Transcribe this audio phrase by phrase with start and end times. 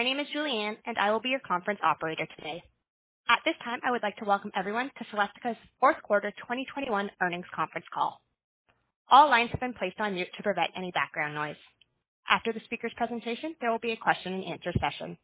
[0.00, 2.62] My name is Julianne, and I will be your conference operator today.
[3.28, 7.44] At this time, I would like to welcome everyone to Celestica's fourth quarter 2021 earnings
[7.54, 8.18] conference call.
[9.10, 11.60] All lines have been placed on mute to prevent any background noise.
[12.30, 15.18] After the speaker's presentation, there will be a question and answer session.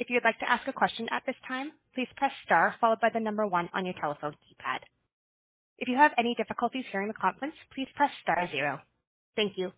[0.00, 3.10] If you'd like to ask a question at this time, please press star followed by
[3.14, 4.80] the number one on your telephone keypad.
[5.78, 8.80] If you have any difficulties hearing the conference, please press star zero.
[9.36, 9.70] Thank you.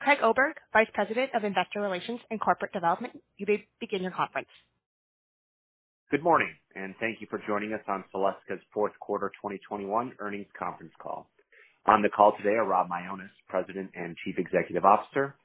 [0.00, 4.48] Craig Oberg, Vice President of Investor Relations and Corporate Development, you may begin your conference.
[6.10, 10.92] Good morning, and thank you for joining us on Celestica's fourth quarter 2021 earnings conference
[11.02, 11.30] call.
[11.86, 15.36] On the call today are Rob Mionis, President and Chief Executive Officer,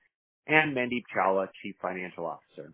[0.48, 2.74] and Mandeep Chawla, Chief Financial Officer.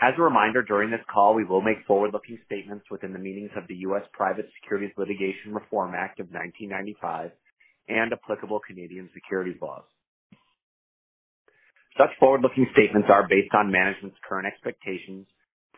[0.00, 3.64] As a reminder, during this call, we will make forward-looking statements within the meanings of
[3.68, 4.04] the U.S.
[4.12, 7.32] Private Securities Litigation Reform Act of 1995
[7.88, 9.84] and applicable Canadian securities laws.
[11.98, 15.26] Such forward-looking statements are based on management's current expectations,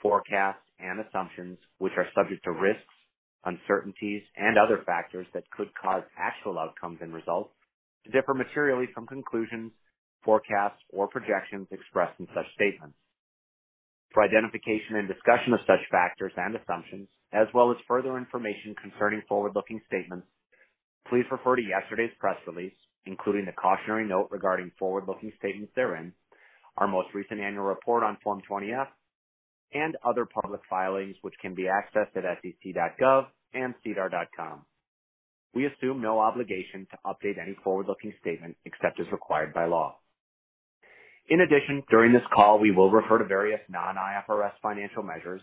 [0.02, 2.94] forecasts, and assumptions, which are subject to risks,
[3.46, 7.50] uncertainties, and other factors that could cause actual outcomes and results
[8.04, 9.72] to differ materially from conclusions,
[10.24, 12.96] forecasts, or projections expressed in such statements.
[14.12, 19.22] For identification and discussion of such factors and assumptions, as well as further information concerning
[19.28, 20.26] forward-looking statements,
[21.08, 26.12] please refer to yesterday's press release, including the cautionary note regarding forward-looking statements therein,
[26.76, 28.88] our most recent annual report on Form 20-F,
[29.72, 34.62] and other public filings which can be accessed at sec.gov and sedar.com.
[35.54, 39.96] We assume no obligation to update any forward-looking statement except as required by law.
[41.28, 45.42] In addition, during this call, we will refer to various non-IFRS financial measures,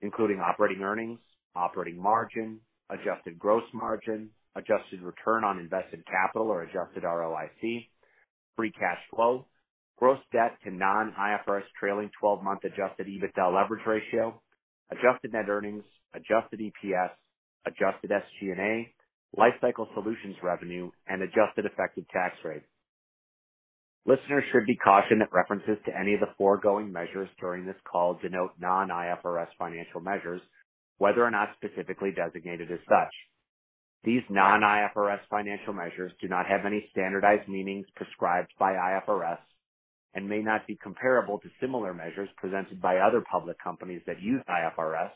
[0.00, 1.18] including operating earnings,
[1.56, 7.88] operating margin, adjusted gross margin, adjusted return on invested capital or adjusted ROIC,
[8.56, 9.46] free cash flow,
[9.98, 14.40] gross debt to non-IFRS trailing twelve-month adjusted EBITDA leverage ratio,
[14.90, 15.84] adjusted net earnings,
[16.14, 17.10] adjusted EPS,
[17.66, 18.92] adjusted SG&A,
[19.38, 22.62] lifecycle solutions revenue, and adjusted effective tax rate.
[24.06, 28.18] Listeners should be cautioned that references to any of the foregoing measures during this call
[28.20, 30.42] denote non-IFRS financial measures,
[30.98, 33.14] whether or not specifically designated as such.
[34.04, 39.38] These non-IFRS financial measures do not have any standardized meanings prescribed by IFRS
[40.14, 44.42] and may not be comparable to similar measures presented by other public companies that use
[44.48, 45.10] IFRS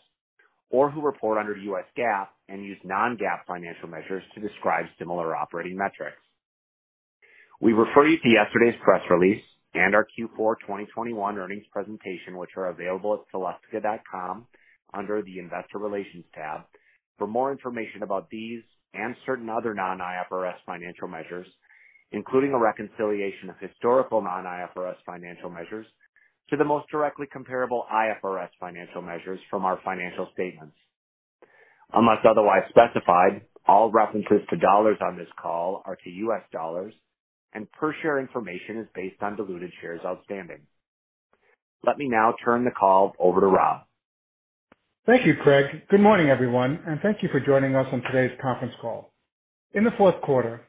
[0.71, 1.85] or who report under U.S.
[1.99, 6.17] GAAP and use non-GAAP financial measures to describe similar operating metrics.
[7.61, 9.43] We refer you to yesterday's press release
[9.75, 14.47] and our Q4 2021 earnings presentation, which are available at celestica.com
[14.95, 16.63] under the Investor Relations tab
[17.19, 18.63] for more information about these
[18.95, 21.47] and certain other non-IFRS financial measures,
[22.13, 25.87] including a reconciliation of historical non-IFRS financial measures
[26.51, 30.77] to the most directly comparable IFRS financial measures from our financial statements.
[31.93, 36.43] Unless otherwise specified, all references to dollars on this call are to U.S.
[36.53, 36.95] dollars,
[37.53, 40.61] and per share information is based on diluted shares outstanding.
[41.85, 43.83] Let me now turn the call over to Rob.
[45.09, 45.65] Thank you, Craig.
[45.89, 49.11] Good morning, everyone, and thank you for joining us on today's conference call.
[49.73, 50.61] In the fourth quarter,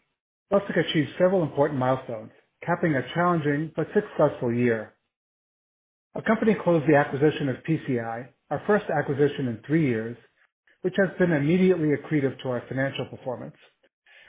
[0.49, 2.31] Celestica achieved several important milestones,
[2.65, 4.93] capping a challenging but successful year.
[6.15, 10.15] Our company closed the acquisition of PCI, our first acquisition in three years,
[10.83, 13.57] which has been immediately accretive to our financial performance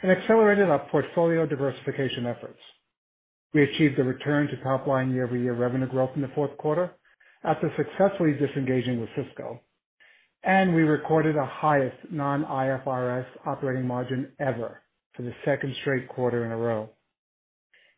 [0.02, 2.58] and accelerated our portfolio diversification efforts.
[3.54, 6.90] We achieved a return to top-line year-over-year revenue growth in the fourth quarter
[7.44, 9.60] after successfully disengaging with Cisco,
[10.42, 14.80] and we recorded our highest non-IFRS operating margin ever
[15.14, 16.88] for the second straight quarter in a row.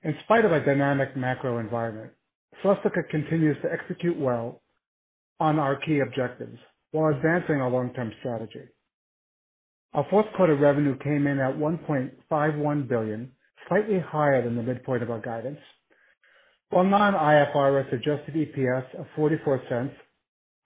[0.03, 2.11] In spite of a dynamic macro environment,
[2.63, 4.61] Celestica continues to execute well
[5.39, 6.59] on our key objectives
[6.91, 8.69] while advancing our long-term strategy.
[9.95, 13.31] Our fourth quarter revenue came in at 1.51 billion,
[13.69, 15.59] slightly higher than the midpoint of our guidance,
[16.71, 19.91] while non-IFRS adjusted EPS of $0.44,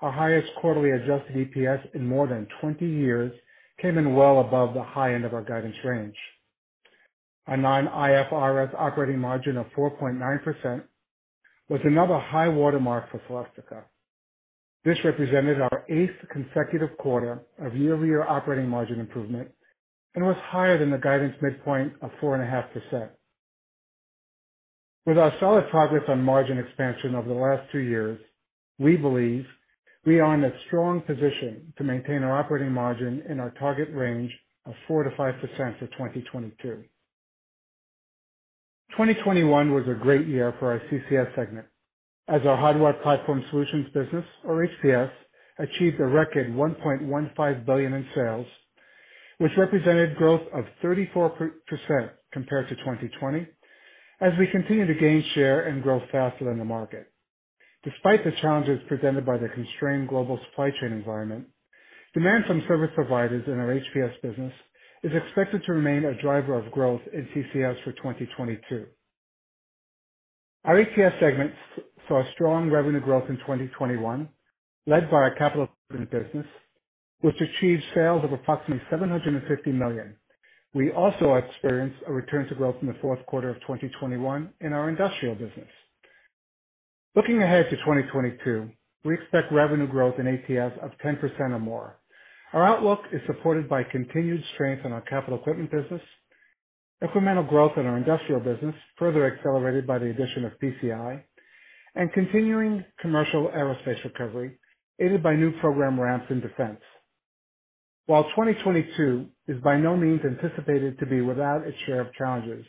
[0.01, 3.33] our highest quarterly adjusted EPS in more than 20 years,
[3.81, 6.15] came in well above the high end of our guidance range.
[7.47, 10.83] Our non-IFRS operating margin of 4.9%
[11.69, 13.83] was another high watermark for Celestica.
[14.85, 19.51] This represented our eighth consecutive quarter of year-over-year operating margin improvement
[20.15, 23.09] and was higher than the guidance midpoint of 4.5%.
[25.05, 28.19] With our solid progress on margin expansion over the last two years,
[28.79, 29.45] we believe
[30.07, 34.31] we are in a strong position to maintain our operating margin in our target range
[34.65, 35.17] of 4%-5%
[35.79, 36.55] for 2022.
[38.93, 41.67] 2021 was a great year for our CCS segment
[42.29, 45.11] as our Hardware Platform Solutions business, or HPS,
[45.59, 48.47] achieved a record 1.15 billion in sales,
[49.39, 51.51] which represented growth of 34%
[52.33, 53.47] compared to 2020
[54.21, 57.13] as we continue to gain share and grow faster than the market.
[57.85, 61.47] Despite the challenges presented by the constrained global supply chain environment,
[62.15, 64.53] demand from service providers in our HPS business
[65.05, 68.87] is expected to remain a driver of growth in CCS for 2022.
[70.65, 71.53] Our ATS segment
[72.09, 74.29] saw strong revenue growth in 2021,
[74.87, 76.47] led by our capital equipment business,
[77.23, 80.17] which achieved sales of approximately 750 million.
[80.75, 84.89] We also experienced a return to growth in the fourth quarter of 2021 in our
[84.91, 85.69] industrial business.
[87.17, 88.69] Looking ahead to 2022,
[89.07, 91.97] we expect revenue growth in ATS of 10% or more.
[92.53, 96.03] Our outlook is supported by continued strength in our capital equipment business,
[97.03, 101.23] incremental growth in our industrial business, further accelerated by the addition of PCI,
[101.95, 104.59] and continuing commercial aerospace recovery,
[105.01, 106.81] aided by new program ramps in defense.
[108.05, 112.67] While 2022 is by no means anticipated to be without its share of challenges,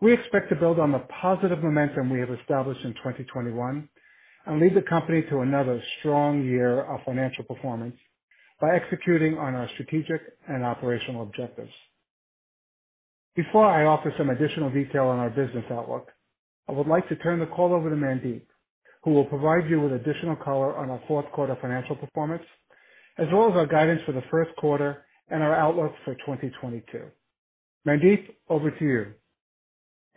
[0.00, 3.88] we expect to build on the positive momentum we have established in 2021
[4.46, 7.96] and lead the company to another strong year of financial performance
[8.60, 11.70] by executing on our strategic and operational objectives.
[13.36, 16.08] Before I offer some additional detail on our business outlook,
[16.68, 18.42] I would like to turn the call over to Mandeep,
[19.04, 22.42] who will provide you with additional color on our fourth quarter financial performance,
[23.18, 27.04] as well as our guidance for the first quarter and our outlook for 2022.
[27.86, 29.06] Mandeep, over to you.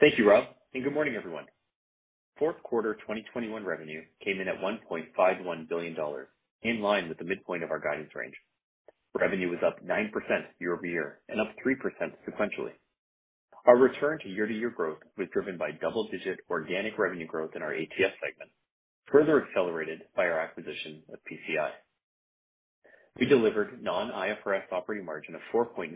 [0.03, 1.45] Thank you, Rob, and good morning, everyone.
[2.37, 5.95] Fourth quarter 2021 revenue came in at $1.51 billion,
[6.63, 8.33] in line with the midpoint of our guidance range.
[9.17, 10.11] Revenue was up 9%
[10.59, 11.77] year-over-year and up 3%
[12.27, 12.75] sequentially.
[13.65, 18.19] Our return to year-to-year growth was driven by double-digit organic revenue growth in our ATS
[18.19, 18.51] segment,
[19.09, 21.69] further accelerated by our acquisition of PCI.
[23.21, 25.95] We delivered non-IFRS operating margin of 4.9%,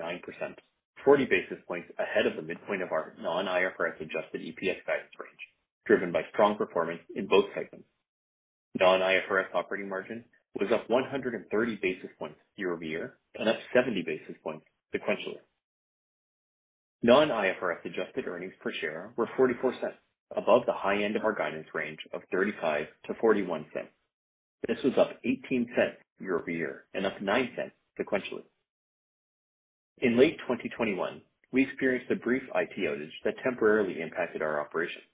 [1.05, 5.44] 40 basis points ahead of the midpoint of our non-IFRS adjusted EPS guidance range,
[5.85, 7.88] driven by strong performance in both segments.
[8.79, 10.23] Non-IFRS operating margin
[10.59, 14.65] was up 130 basis points year-over-year and up 70 basis points
[14.95, 15.41] sequentially.
[17.03, 19.93] Non-IFRS adjusted earnings per share were $0.44,
[20.35, 23.65] above the high end of our guidance range of $0.35-$0.41.
[24.67, 25.67] This was up $0.18
[26.19, 28.43] year-over-year and up $0.09 sequentially.
[29.99, 31.21] In late 2021,
[31.53, 35.05] we experienced a brief IT outage that temporarily impacted our operations.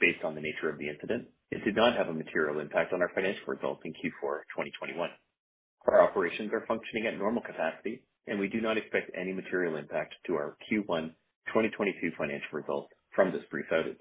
[0.00, 3.02] Based on the nature of the incident, it did not have a material impact on
[3.02, 5.10] our financial results in Q4 2021.
[5.86, 10.14] Our operations are functioning at normal capacity, and we do not expect any material impact
[10.28, 11.12] to our Q1
[11.48, 14.00] 2022 financial results from this brief outage.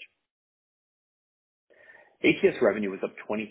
[2.24, 3.50] ATS revenue was up 23%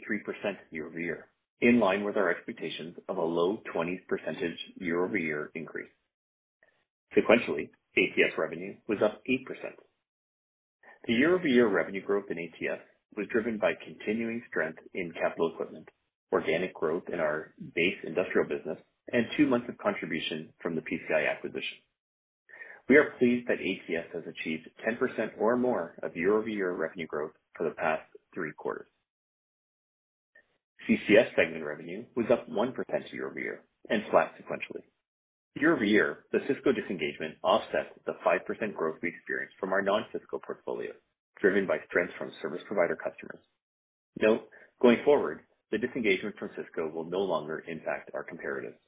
[0.71, 1.26] year-over-year,
[1.61, 5.90] in line with our expectations of a low 20s% percentage year-over-year increase.
[7.17, 9.38] Sequentially, ATS revenue was up 8%.
[11.07, 12.83] The year-over-year revenue growth in ATS
[13.17, 15.88] was driven by continuing strength in capital equipment,
[16.33, 18.79] organic growth in our base industrial business,
[19.12, 21.79] and two months of contribution from the PCI acquisition.
[22.88, 27.64] We are pleased that ATS has achieved 10% or more of year-over-year revenue growth for
[27.69, 28.02] the past
[28.35, 28.88] three quarters.
[30.88, 32.75] CCS segment revenue was up 1%
[33.12, 34.83] year-over-year and flat sequentially.
[35.57, 40.92] Year-over-year, the Cisco disengagement offset the 5% growth we experienced from our non-Cisco portfolio,
[41.40, 43.42] driven by strength from service provider customers.
[44.21, 44.49] Note,
[44.80, 45.40] going forward,
[45.73, 48.78] the disengagement from Cisco will no longer impact our comparatives.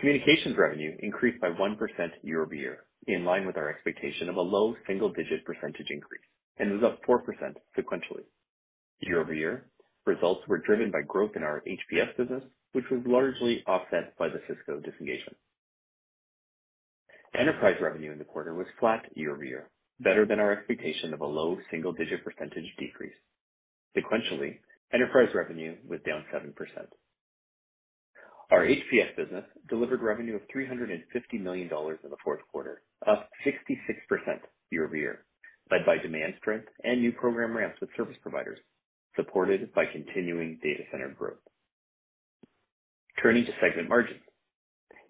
[0.00, 1.76] Communications revenue increased by 1%
[2.22, 2.78] year-over-year,
[3.08, 6.22] in line with our expectation of a low single-digit percentage increase,
[6.58, 7.20] and was up 4%
[7.76, 8.24] sequentially.
[9.00, 9.66] Year-over-year,
[10.06, 14.40] results were driven by growth in our HPS business, which was largely offset by the
[14.46, 15.36] Cisco disengagement.
[17.38, 19.68] Enterprise revenue in the quarter was flat year-over-year,
[20.00, 23.14] better than our expectation of a low single-digit percentage decrease.
[23.96, 24.58] Sequentially,
[24.92, 26.52] enterprise revenue was down 7%.
[28.50, 30.98] Our HPS business delivered revenue of $350
[31.40, 35.24] million in the fourth quarter, up 66% year-over-year,
[35.70, 38.58] led by demand strength and new program ramps with service providers,
[39.16, 41.36] supported by continuing data center growth.
[43.22, 44.20] Turning to segment margins.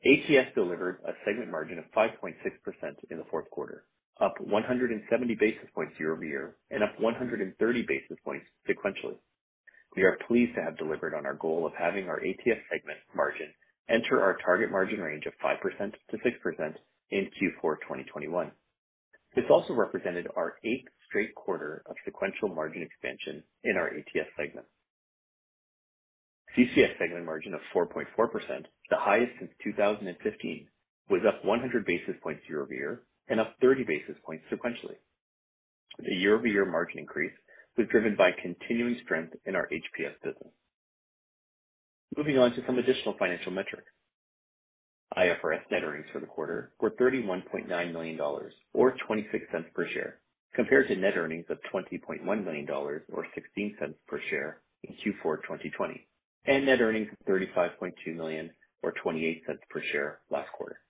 [0.04, 2.34] ATS delivered a segment margin of 5.6%
[3.10, 3.84] in the fourth quarter,
[4.20, 9.18] up 170 basis points year-over-year and up 130 basis points sequentially.
[9.96, 13.48] We are pleased to have delivered on our goal of having our ATS segment margin
[13.88, 16.74] enter our target margin range of 5%-6%
[17.10, 18.50] in Q4 2021.
[19.34, 24.66] This also represented our eighth straight quarter of sequential margin expansion in our ATS segment.
[26.56, 28.04] CCS segment margin of 4.4%,
[28.90, 30.68] the highest since 2015,
[31.10, 34.96] was up 100 basis points year-over-year and up 30 basis points sequentially.
[35.98, 37.32] The year-over-year margin increase
[37.76, 40.52] was driven by continuing strength in our HPS business.
[42.16, 43.90] Moving on to some additional financial metrics.
[45.16, 50.20] IFRS net earnings for the quarter were $31.9 million or $0.26 per share,
[50.54, 56.07] compared to net earnings of $20.1 million or $0.16 per share in Q4 2020,
[56.46, 58.50] and net earnings of 35.2 million
[58.82, 60.80] or $0.28 per share last quarter.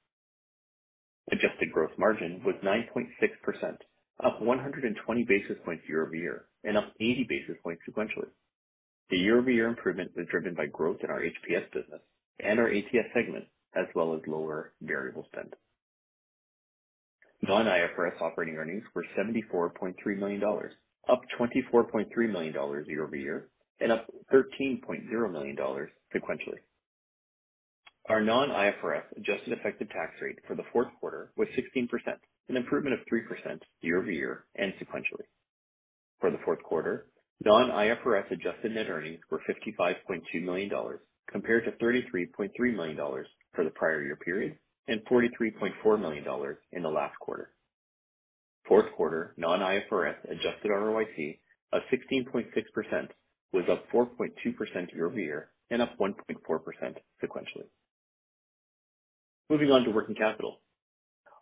[1.32, 3.76] Adjusted gross margin was 9.6%,
[4.24, 8.30] up 120 basis points year-over-year and up 80 basis points sequentially.
[9.10, 12.00] The year-over-year improvement was driven by growth in our HPS business
[12.40, 15.54] and our ATS segment, as well as lower variable spend.
[17.42, 20.42] Non-IFRS operating earnings were $74.3 million,
[21.08, 22.54] up $24.3 million
[22.88, 23.48] year-over-year
[23.80, 26.60] and up $13.0 million sequentially.
[28.08, 31.88] Our non-IFRS adjusted effective tax rate for the fourth quarter was 16%,
[32.48, 35.26] an improvement of 3% year-over-year and sequentially.
[36.20, 37.06] For the fourth quarter,
[37.44, 40.70] non-IFRS adjusted net earnings were $55.2 million
[41.30, 42.96] compared to $33.3 million
[43.54, 44.56] for the prior year period
[44.88, 46.24] and $43.4 million
[46.72, 47.50] in the last quarter.
[48.66, 51.38] Fourth quarter non-IFRS adjusted ROIC
[51.72, 53.08] of 16.6%
[53.52, 54.30] was up 4.2%
[54.94, 56.14] year-over-year and up 1.4%
[57.22, 57.68] sequentially.
[59.50, 60.60] Moving on to working capital.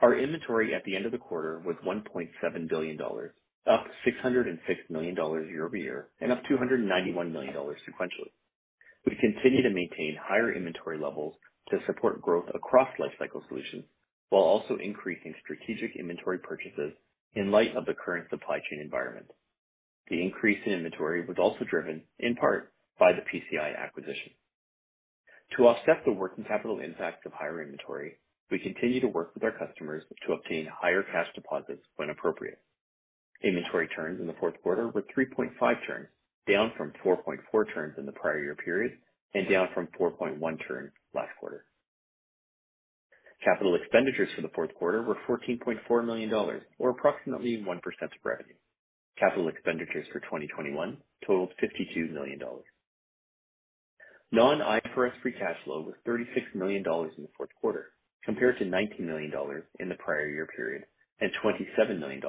[0.00, 4.58] Our inventory at the end of the quarter was $1.7 billion, up $606
[4.90, 8.32] million year-over-year and up $291 million sequentially.
[9.06, 11.34] We continue to maintain higher inventory levels
[11.70, 13.84] to support growth across Lifecycle Solutions
[14.30, 16.92] while also increasing strategic inventory purchases
[17.34, 19.26] in light of the current supply chain environment.
[20.08, 24.32] The increase in inventory was also driven in part by the PCI acquisition.
[25.56, 28.18] To offset the working capital impacts of higher inventory,
[28.50, 32.60] we continue to work with our customers to obtain higher cash deposits when appropriate.
[33.42, 35.52] Inventory turns in the fourth quarter were 3.5
[35.86, 36.08] turns,
[36.48, 38.92] down from 4.4 turns in the prior year period
[39.34, 41.64] and down from 4.1 turns last quarter.
[43.44, 46.32] Capital expenditures for the fourth quarter were $14.4 million
[46.78, 48.54] or approximately 1% of revenue.
[49.18, 50.96] Capital expenditures for 2021
[51.26, 52.38] totaled $52 million.
[54.32, 57.92] Non-IFRS free cash flow was $36 million in the fourth quarter,
[58.24, 59.32] compared to $19 million
[59.78, 60.84] in the prior year period
[61.20, 62.20] and $27 million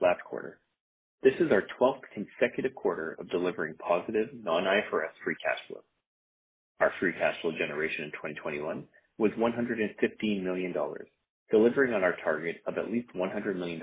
[0.00, 0.58] last quarter.
[1.22, 5.80] This is our 12th consecutive quarter of delivering positive non-IFRS free cash flow.
[6.80, 8.84] Our free cash flow generation in 2021
[9.16, 10.74] was $115 million,
[11.50, 13.80] delivering on our target of at least $100 million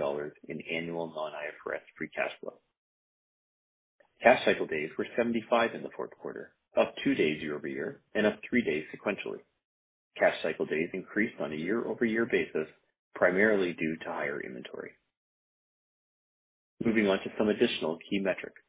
[0.50, 2.60] in annual non-IFRS free cash flow.
[4.24, 8.40] Cash cycle days were 75 in the fourth quarter, up two days year-over-year and up
[8.50, 9.40] three days sequentially.
[10.18, 12.68] Cash cycle days increased on a year-over-year basis,
[13.16, 14.92] primarily due to higher inventory.
[16.86, 18.62] Moving on to some additional key metrics.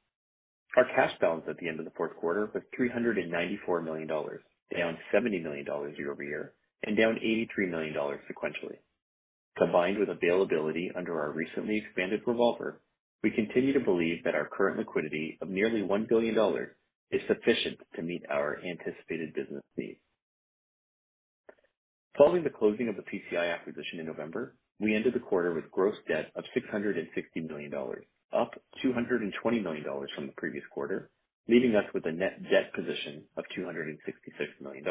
[0.77, 5.43] Our cash balance at the end of the fourth quarter was $394 million, down $70
[5.43, 5.67] million
[5.99, 8.79] year-over-year and down $83 million sequentially.
[9.59, 12.81] Combined with availability under our recently expanded revolver,
[13.23, 16.37] we continue to believe that our current liquidity of nearly $1 billion
[17.11, 20.01] is sufficient to meet our anticipated business needs.
[22.19, 25.95] Following the closing of the PCI acquisition in November, we ended the quarter with gross
[26.09, 27.73] debt of $660 million,
[28.33, 28.53] up
[28.85, 29.85] $220 million
[30.15, 31.11] from the previous quarter,
[31.49, 33.97] leaving us with a net debt position of $266
[34.61, 34.85] million.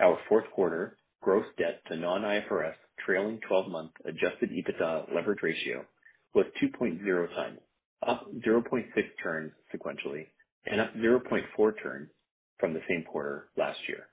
[0.00, 2.74] Our fourth quarter gross debt to non-IFRS
[3.06, 5.86] trailing twelve-month adjusted EBITDA leverage ratio
[6.34, 7.58] was 2.0x,
[8.06, 8.86] up 0.6
[9.22, 10.26] turns sequentially
[10.66, 12.10] and up 0.4 turns
[12.58, 14.08] from the same quarter last year.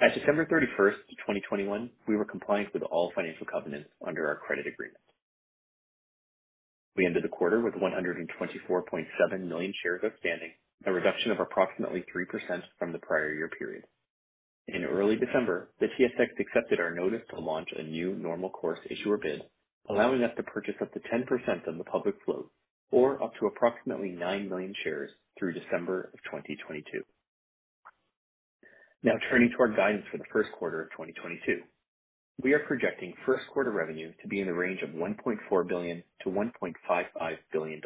[0.00, 4.98] At December 31st, 2021, we were compliant with all financial covenants under our credit agreement.
[6.96, 10.52] We ended the quarter with 124.7 million shares outstanding,
[10.84, 13.84] a reduction of approximately 3% from the prior year period.
[14.68, 19.16] In early December, the TSX accepted our notice to launch a new normal course issuer
[19.16, 19.42] bid,
[19.88, 22.50] allowing us to purchase up to 10% of the public float
[22.90, 27.02] or up to approximately 9 million shares through December of 2022.
[29.02, 31.62] Now turning to our guidance for the first quarter of 2022.
[32.42, 36.30] We are projecting first quarter revenue to be in the range of 1.4 billion to
[36.30, 37.80] $1.55 billion.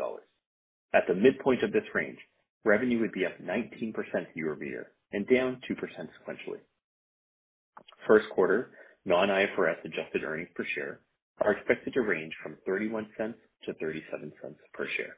[0.94, 2.18] At the midpoint of this range,
[2.64, 3.94] revenue would be up 19%
[4.34, 6.60] year-over-year and down 2% sequentially.
[8.06, 8.72] First quarter
[9.06, 11.00] non-IFRS adjusted earnings per share
[11.40, 15.16] are expected to range from 31 cents to 37 cents per share.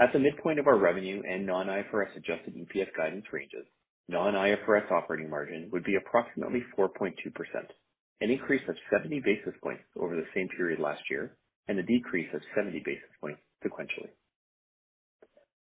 [0.00, 3.66] At the midpoint of our revenue and non-IFRS adjusted EPS guidance ranges,
[4.08, 7.12] non-IFRS operating margin would be approximately 4.2%,
[8.20, 11.36] an increase of 70 basis points over the same period last year,
[11.68, 14.10] and a decrease of 70 basis points sequentially.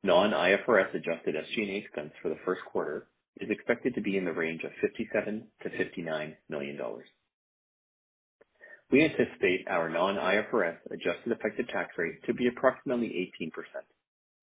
[0.04, 3.08] Non-IFRS adjusted SG&A expense for the first quarter
[3.39, 6.80] is expected to be in the range of $57 million-$59 million.
[8.92, 13.51] We anticipate our non-IFRS adjusted effective tax rate to be approximately 18%,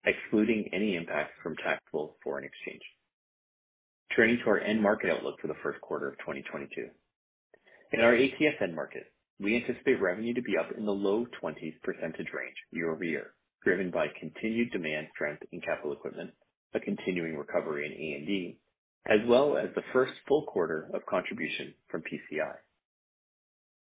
[0.04, 2.82] excluding any impacts from taxable foreign exchange.
[4.16, 6.88] Turning to our end market outlook for the first quarter of 2022.
[7.92, 9.04] In our ATS end market,
[9.40, 13.34] we anticipate revenue to be up in the low 20s% range year-over-year,
[13.64, 16.30] driven by continued demand strength in capital equipment,
[16.74, 18.58] a continuing recovery in A&D,
[19.06, 22.54] as well as the first full quarter of contribution from PCI.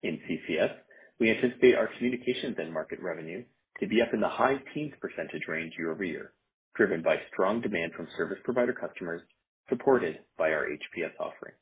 [0.02, 0.74] In CCS,
[1.18, 3.44] we anticipate our communications end market revenue
[3.80, 6.32] to be up in the high teens% percentage range year-over-year,
[6.76, 9.22] driven by strong demand from service provider customers,
[9.68, 11.54] supported by our HPS offering.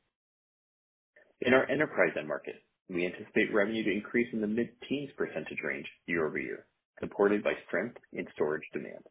[1.41, 2.57] In our enterprise end market,
[2.89, 6.67] we anticipate revenue to increase in the mid-teens% percentage range year-over-year,
[7.01, 9.05] supported by strength in storage demand.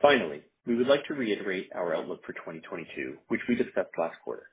[0.00, 4.48] Finally, we would like to reiterate our outlook for 2022, which we discussed last quarter.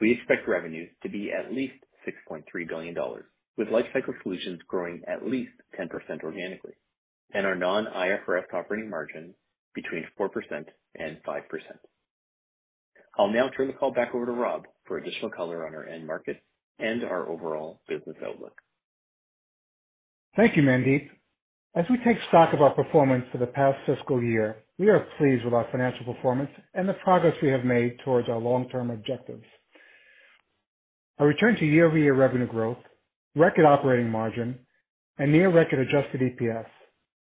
[0.00, 1.74] We expect revenues to be at least
[2.06, 2.94] $6.3 billion,
[3.56, 5.88] with Lifecycle Solutions growing at least 10%
[6.22, 6.74] organically,
[7.34, 9.34] and our non-IFRS operating margin
[9.74, 10.28] between 4%
[10.96, 11.42] and 5%.
[13.18, 16.06] I'll now turn the call back over to Rob for additional color on our end
[16.06, 16.40] markets
[16.78, 18.54] and our overall business outlook.
[20.36, 21.08] Thank you, Mandeep.
[21.74, 25.44] As we take stock of our performance for the past fiscal year, we are pleased
[25.44, 29.44] with our financial performance and the progress we have made towards our long-term objectives.
[31.18, 32.78] A return to year-over-year revenue growth,
[33.34, 34.58] record operating margin,
[35.18, 36.66] and near record adjusted EPS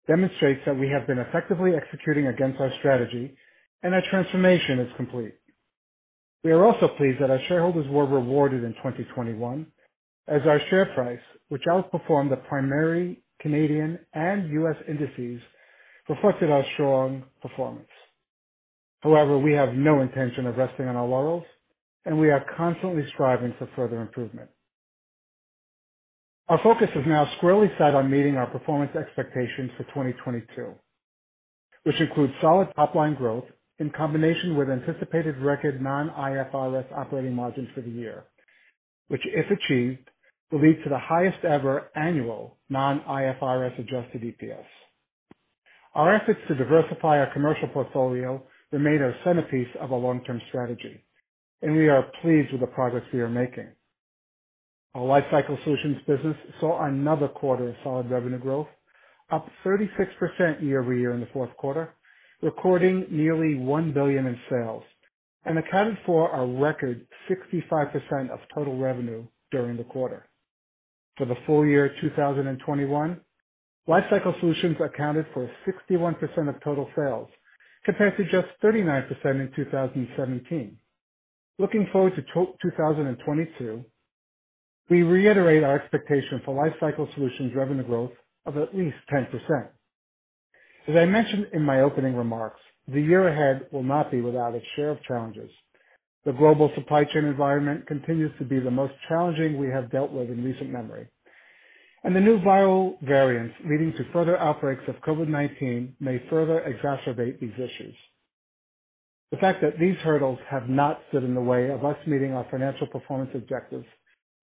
[0.07, 3.35] demonstrates that we have been effectively executing against our strategy
[3.83, 5.33] and our transformation is complete.
[6.43, 9.65] We are also pleased that our shareholders were rewarded in 2021
[10.27, 14.75] as our share price, which outperformed the primary Canadian and U.S.
[14.87, 15.41] indices,
[16.09, 17.87] reflected our strong performance.
[19.01, 21.43] However, we have no intention of resting on our laurels,
[22.05, 24.49] and we are constantly striving for further improvement.
[26.49, 30.73] Our focus is now squarely set on meeting our performance expectations for 2022,
[31.83, 33.45] which includes solid top-line growth
[33.79, 38.25] in combination with anticipated record non-IFRS operating margins for the year,
[39.09, 40.09] which, if achieved,
[40.53, 44.63] will lead to the highest ever annual non-IFRS adjusted EPS.
[45.95, 51.03] Our efforts to diversify our commercial portfolio remain our centerpiece of our long-term strategy,
[51.63, 53.67] and we are pleased with the progress we are making.
[54.93, 58.67] Our Lifecycle Solutions business saw another quarter of solid revenue growth,
[59.31, 61.95] up 36% year-over-year in the fourth quarter,
[62.43, 64.83] recording nearly 1 billion in sales,
[65.45, 70.27] and accounted for a record 65% of total revenue during the quarter.
[71.17, 73.21] For the full year 2021,
[73.87, 77.29] Lifecycle Solutions accounted for 61% of total sales,
[77.85, 80.77] compared to just 39% in 2017.
[81.59, 83.85] Looking forward to 2022,
[84.89, 88.11] we reiterate our expectation for Lifecycle Solutions revenue growth
[88.45, 89.29] of at least 10%.
[90.87, 94.65] As I mentioned in my opening remarks, the year ahead will not be without its
[94.75, 95.49] share of challenges.
[96.25, 100.29] The global supply chain environment continues to be the most challenging we have dealt with
[100.29, 101.07] in recent memory,
[102.03, 107.53] and the new viral variants leading to further outbreaks of COVID-19 may further exacerbate these
[107.55, 107.95] issues.
[109.31, 112.45] The fact that these hurdles have not stood in the way of us meeting our
[112.51, 113.85] financial performance objectives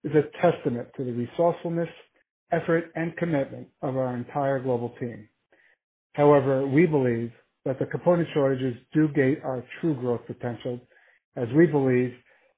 [0.03, 1.89] is a testament to the resourcefulness,
[2.51, 5.29] effort, and commitment of our entire global team.
[6.13, 7.31] However, we believe
[7.63, 10.79] that the component shortages do gate our true growth potential,
[11.35, 12.13] as we believe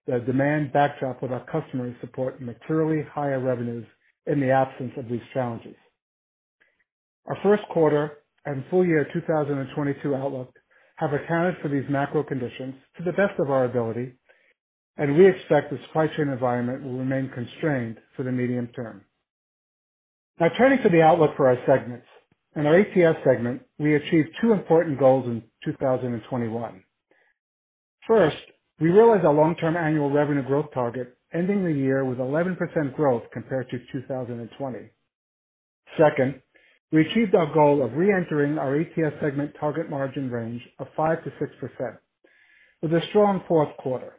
[0.07, 3.85] the demand backdrop with our customers support materially higher revenues
[4.25, 5.75] in the absence of these challenges.
[7.25, 10.53] Our first quarter and full year 2022 outlook
[10.97, 14.13] have accounted for these macro conditions to the best of our ability,
[14.97, 19.01] and we expect the supply chain environment will remain constrained for the medium term.
[20.39, 22.05] Now turning to the outlook for our segments.
[22.55, 26.83] In our ATS segment, we achieved two important goals in 2021.
[28.07, 28.35] First,
[28.79, 32.57] we realized our long-term annual revenue growth target, ending the year with 11%
[32.95, 34.79] growth compared to 2020.
[35.97, 36.41] Second,
[36.91, 41.97] we achieved our goal of re-entering our ATS segment target margin range of 5%-6%
[42.81, 44.13] with a strong fourth quarter.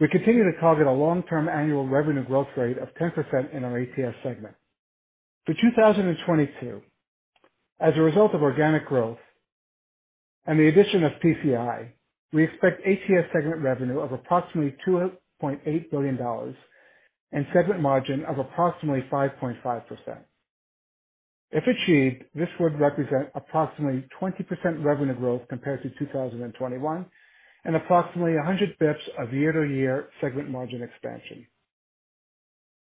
[0.00, 4.16] We continue to target a long-term annual revenue growth rate of 10% in our ATS
[4.24, 4.54] segment.
[5.46, 6.80] For 2022,
[7.80, 9.18] as a result of organic growth
[10.46, 11.88] and the addition of PCI,
[12.32, 16.18] we expect ATS segment revenue of approximately $2.8 billion
[17.32, 19.82] and segment margin of approximately 5.5%.
[21.52, 27.06] If achieved, this would represent approximately 20% revenue growth compared to 2021
[27.64, 31.46] and approximately 100 basis points of year-to-year segment margin expansion.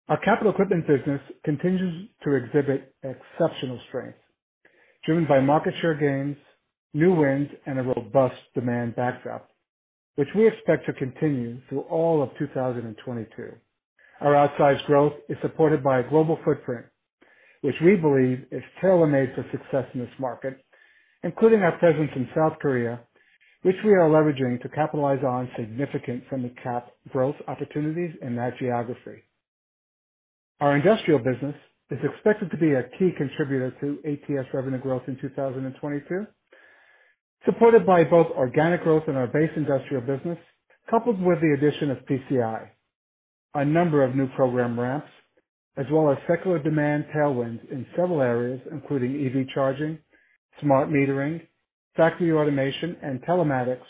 [0.09, 4.19] Our capital equipment business continues to exhibit exceptional strength,
[5.07, 6.37] driven by market share gains,
[6.95, 9.51] new wins, and a robust demand backdrop,
[10.17, 13.53] which we expect to continue through all of 2022.
[14.21, 16.87] Our outsized growth is supported by a global footprint,
[17.63, 20.59] which we believe is tailor-made for success in this market,
[21.23, 23.01] including our presence in South Korea,
[23.63, 29.23] which we are leveraging to capitalize on significant semi-cap growth opportunities in that geography.
[30.61, 31.55] Our industrial business
[31.91, 36.27] is expected to be a key contributor to ATS revenue growth in 2022,
[37.45, 40.39] supported by both organic growth in our base industrial business,
[40.91, 42.69] coupled with the addition of PCI,
[43.55, 45.09] a number of new program ramps,
[45.77, 49.99] as well as secular demand tailwinds in several areas, including EV charging,
[50.61, 51.41] smart metering,
[51.97, 53.81] factory automation, and telematics,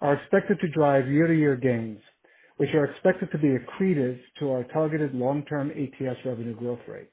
[0.00, 2.00] are expected to drive year-to-year gains,
[2.58, 7.08] which are expected to be accretive to our targeted long-term ATS revenue growth rate.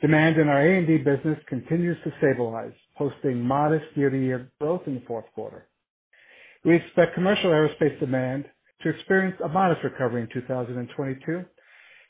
[0.00, 5.26] Demand in our A&D business continues to stabilize, posting modest year-to-year growth in the fourth
[5.34, 5.66] quarter.
[6.64, 8.46] We expect commercial aerospace demand
[8.82, 11.44] to experience a modest recovery in 2022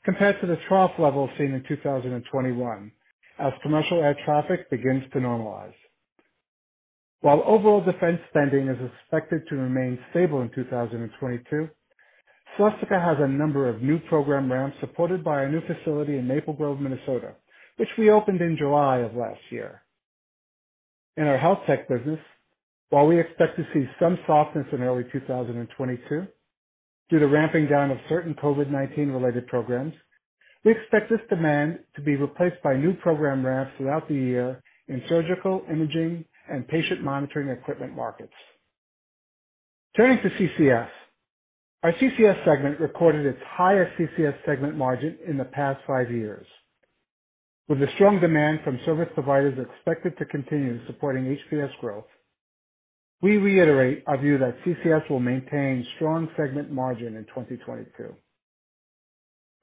[0.05, 2.93] compared to the trough level seen in 2021
[3.39, 5.75] as commercial air traffic begins to normalize.
[7.21, 11.69] While overall defense spending is expected to remain stable in 2022,
[12.59, 16.55] Celestica has a number of new program ramps supported by our new facility in Maple
[16.55, 17.33] Grove, Minnesota,
[17.77, 19.83] which we opened in July of last year.
[21.17, 22.21] In our health tech business,
[22.91, 26.27] while we expect to see some softness in early 2022
[27.09, 29.95] due to ramping down of certain COVID-19 related programs,
[30.65, 35.03] we expect this demand to be replaced by new program ramps throughout the year in
[35.09, 38.33] surgical, imaging, and patient monitoring equipment markets.
[39.97, 40.89] Turning to CCS.
[41.83, 46.47] Our CCS segment recorded its highest CCS segment margin in the past five years.
[47.69, 52.07] With the strong demand from service providers expected to continue supporting HPS growth,
[53.23, 58.15] we reiterate our view that CCS will maintain strong segment margin in 2022.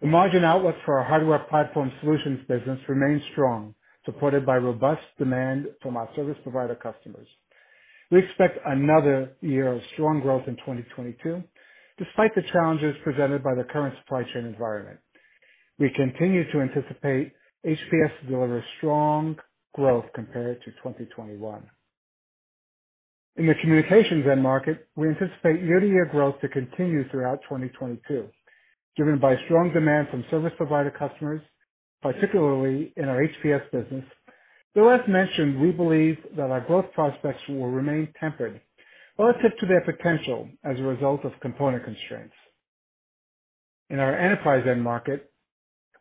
[0.02, 5.68] The margin outlook for our hardware platform solutions business remains strong, supported by robust demand
[5.82, 7.28] from our service provider customers.
[8.12, 11.44] We expect another year of strong growth in 2022,
[11.98, 15.00] despite the challenges presented by the current supply chain environment.
[15.80, 17.34] We continue to anticipate
[17.66, 19.38] HPS to deliver strong
[19.74, 21.64] growth compared to 2021.
[23.38, 28.28] In the communications end market, we anticipate year-to-year growth to continue throughout 2022,
[28.96, 31.42] driven by strong demand from service provider customers,
[32.02, 34.06] particularly in our HPS business.
[34.76, 38.62] Though as mentioned, we believe that our growth prospects will remain tempered
[39.18, 42.34] relative to their potential as a result of component constraints.
[43.90, 45.32] In our enterprise end market,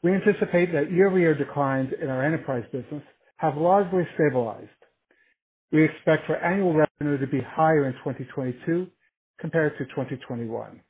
[0.03, 3.03] we anticipate that year-over-year declines in our enterprise business
[3.37, 4.69] have largely stabilized.
[5.73, 8.87] We expect for annual revenue to be higher in 2022
[9.41, 10.81] compared to 2021.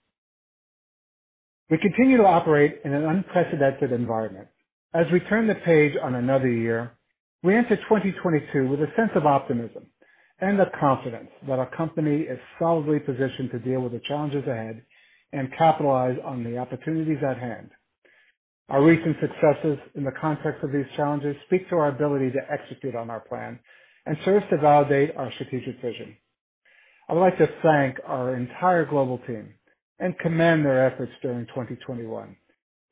[1.70, 4.48] We continue to operate in an unprecedented environment.
[4.94, 6.92] As we turn the page on another year,
[7.42, 9.86] we enter 2022 with a sense of optimism
[10.40, 14.82] and the confidence that our company is solidly positioned to deal with the challenges ahead
[15.32, 17.70] and capitalize on the opportunities at hand.
[18.68, 22.94] Our recent successes in the context of these challenges speak to our ability to execute
[22.94, 23.58] on our plan
[24.06, 26.16] and serves to validate our strategic vision.
[27.08, 29.54] I would like to thank our entire global team
[29.98, 32.36] and commend their efforts during 2021.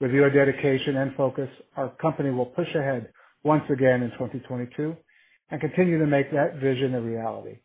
[0.00, 3.10] With your dedication and focus, our company will push ahead
[3.42, 4.96] once again in 2022
[5.50, 7.58] and continue to make that vision a reality.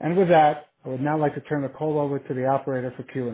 [0.00, 2.92] And with that, I would now like to turn the call over to the operator
[2.96, 3.32] for Q&A.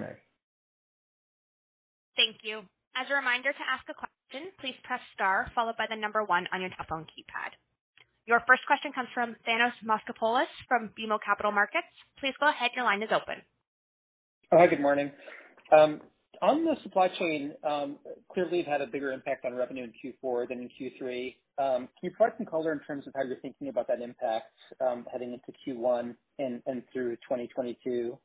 [2.16, 2.62] Thank you.
[2.96, 6.46] As a reminder to ask a question, please press star followed by the number one
[6.52, 7.50] on your telephone keypad.
[8.26, 11.90] Your first question comes from Thanos Moschopoulos from BMO Capital Markets.
[12.20, 12.70] Please go ahead.
[12.76, 13.42] Your line is open.
[14.52, 15.10] Hi, good morning.
[15.72, 16.00] Um,
[16.40, 17.98] on the supply chain, um,
[18.32, 21.34] clearly it had a bigger impact on revenue in Q4 than in Q3.
[21.58, 24.52] Um, can you provide some color in terms of how you're thinking about that impact
[25.12, 28.18] heading into Q1 and through 2022?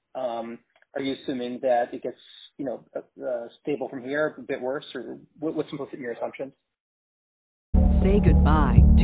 [0.96, 2.18] Are you assuming that it gets,
[2.58, 6.14] you know, uh, uh, stable from here, a bit worse, or what's implicit in your
[6.14, 6.54] assumptions?
[7.90, 8.84] Say goodbye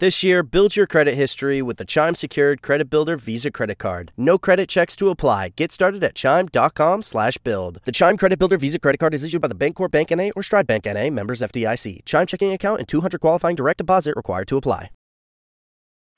[0.00, 4.12] This year, build your credit history with the Chime Secured Credit Builder Visa Credit Card.
[4.16, 5.50] No credit checks to apply.
[5.56, 7.80] Get started at chime.com slash build.
[7.84, 10.30] The Chime Credit Builder Visa Credit Card is issued by the Bancorp Bank N.A.
[10.30, 11.10] or Stride Bank N.A.
[11.10, 12.06] members FDIC.
[12.06, 14.88] Chime checking account and 200 qualifying direct deposit required to apply.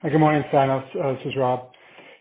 [0.03, 0.85] Hi, good morning, Thanos.
[0.95, 1.73] Uh, this is Rob.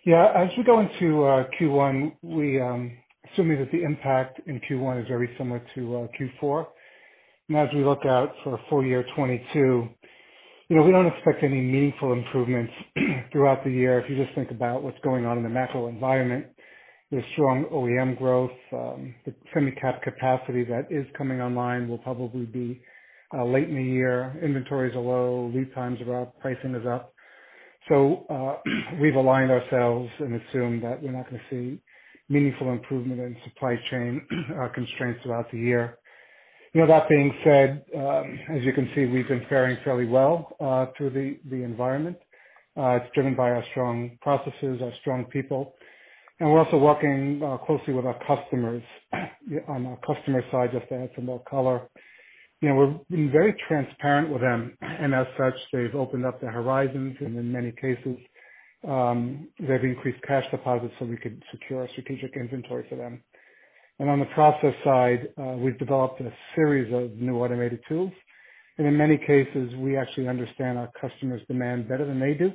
[0.03, 2.91] Yeah, as we go into uh, Q1, we um,
[3.31, 6.65] assuming that the impact in Q1 is very similar to uh, Q4.
[7.49, 9.89] And as we look out for full year 22,
[10.71, 12.71] you know, we don't expect any meaningful improvements
[13.33, 13.99] throughout the year.
[13.99, 16.45] If you just think about what's going on in the macro environment,
[17.11, 18.51] there's strong OEM growth.
[18.71, 22.81] Um, the semi-cap capacity that is coming online will probably be
[23.37, 24.39] uh, late in the year.
[24.41, 27.13] Inventories are low, lead times are up, pricing is up.
[27.89, 28.55] So uh,
[29.01, 31.81] we've aligned ourselves and assumed that we're not going to see
[32.29, 34.21] meaningful improvement in supply chain
[34.57, 35.97] uh, constraints throughout the year.
[36.73, 40.55] You know, that being said, um, as you can see, we've been faring fairly well
[40.61, 41.09] uh, through
[41.49, 42.15] the environment.
[42.77, 45.73] Uh, it's driven by our strong processes, our strong people,
[46.39, 48.81] and we're also working uh, closely with our customers.
[49.67, 51.81] On our customer side, just to add some more color,
[52.61, 56.51] you know, we've been very transparent with them, and as such, they've opened up their
[56.51, 58.17] horizons, and in many cases,
[58.87, 63.21] um, they've increased cash deposits so we could secure strategic inventory for them.
[63.99, 68.11] And on the process side, uh, we've developed a series of new automated tools.
[68.77, 72.51] And in many cases, we actually understand our customers' demand better than they do,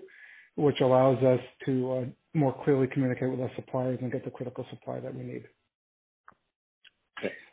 [0.56, 4.66] which allows us to uh, more clearly communicate with our suppliers and get the critical
[4.70, 5.44] supply that we need.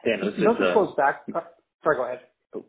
[0.05, 1.23] Dan, this is, uh, goes back.
[1.33, 1.41] Uh,
[1.83, 2.19] sorry, go ahead.
[2.55, 2.65] Oh,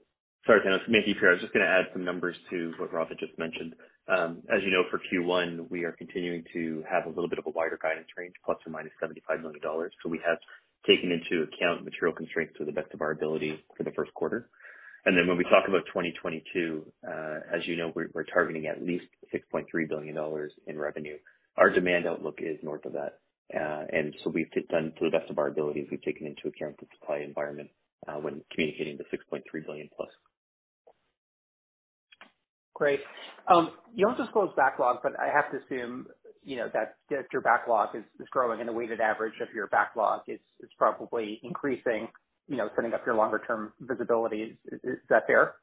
[0.46, 0.74] sorry, Dan.
[0.74, 1.30] It's Mandeep here.
[1.30, 3.74] I was just going to add some numbers to what Rob had just mentioned.
[4.06, 7.46] Um, as you know, for Q1, we are continuing to have a little bit of
[7.46, 9.60] a wider guidance range, plus or minus $75 million.
[10.02, 10.38] So we have
[10.86, 14.48] taken into account material constraints to the best of our ability for the first quarter.
[15.06, 17.10] And then when we talk about 2022, uh,
[17.54, 20.16] as you know, we're, targeting at least $6.3 billion
[20.66, 21.16] in revenue.
[21.56, 23.20] Our demand outlook is north of that.
[23.54, 26.78] Uh, and so we've done to the best of our abilities, we've taken into account
[26.80, 27.68] the supply environment
[28.08, 30.08] uh, when communicating the 6.3 billion plus.
[32.74, 33.00] Great.
[33.46, 36.06] Um, you don't disclose backlog, but I have to assume
[36.44, 36.96] you know, that
[37.32, 41.40] your backlog is is growing and the weighted average of your backlog is is probably
[41.42, 42.08] increasing,
[42.48, 44.58] you know, setting up your longer term visibility.
[44.70, 45.54] Is that fair?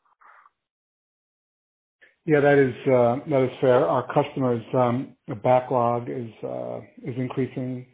[2.26, 3.88] Yeah, that is uh, that is fair.
[3.88, 7.86] Our customers' um, backlog is uh, is increasing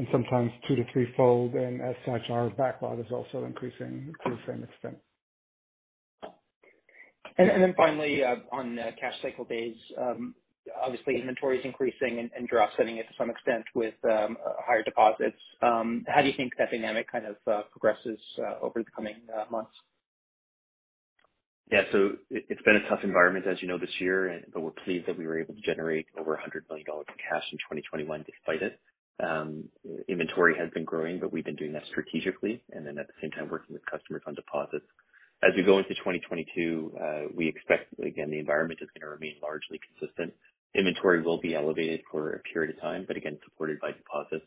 [0.00, 4.38] and sometimes two to threefold, and as such, our backlog is also increasing to the
[4.46, 4.96] same extent.
[7.36, 10.34] And then finally, uh, on cash cycle days, um,
[10.80, 14.82] obviously inventory is increasing and you're offsetting it to some extent with um, uh, higher
[14.84, 15.38] deposits.
[15.62, 19.16] Um, how do you think that dynamic kind of uh, progresses uh, over the coming
[19.50, 19.72] months?
[21.72, 21.82] Yeah.
[21.92, 25.18] so It's been a tough environment, as you know, this year, but we're pleased that
[25.18, 28.80] we were able to generate over $100 million in cash in 2021 despite it.
[29.22, 29.70] Um,
[30.08, 33.30] inventory has been growing, but we've been doing that strategically and then at the same
[33.32, 34.86] time working with customers on deposits.
[35.42, 36.92] As we go into 2022,
[37.36, 40.34] we expect, again, the environment is gonna remain largely consistent.
[40.74, 44.46] Inventory will be elevated for a period of time, but again, supported by deposits.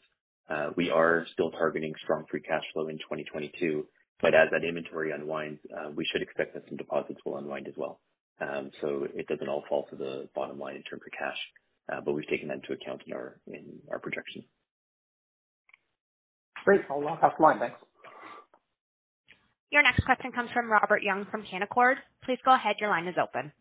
[0.49, 3.86] Uh, we are still targeting strong free cash flow in 2022,
[4.21, 7.73] but as that inventory unwinds, uh, we should expect that some deposits will unwind as
[7.77, 7.99] well.
[8.39, 11.38] Um, so it doesn't all fall to the bottom line in terms of cash,
[11.91, 14.45] uh, but we've taken that into account in our in our projections.
[16.65, 16.81] Great.
[16.89, 17.59] I'll pass the line.
[17.59, 17.77] Thanks.
[19.71, 21.95] Your next question comes from Robert Young from Canaccord.
[22.23, 22.75] Please go ahead.
[22.79, 23.51] Your line is open.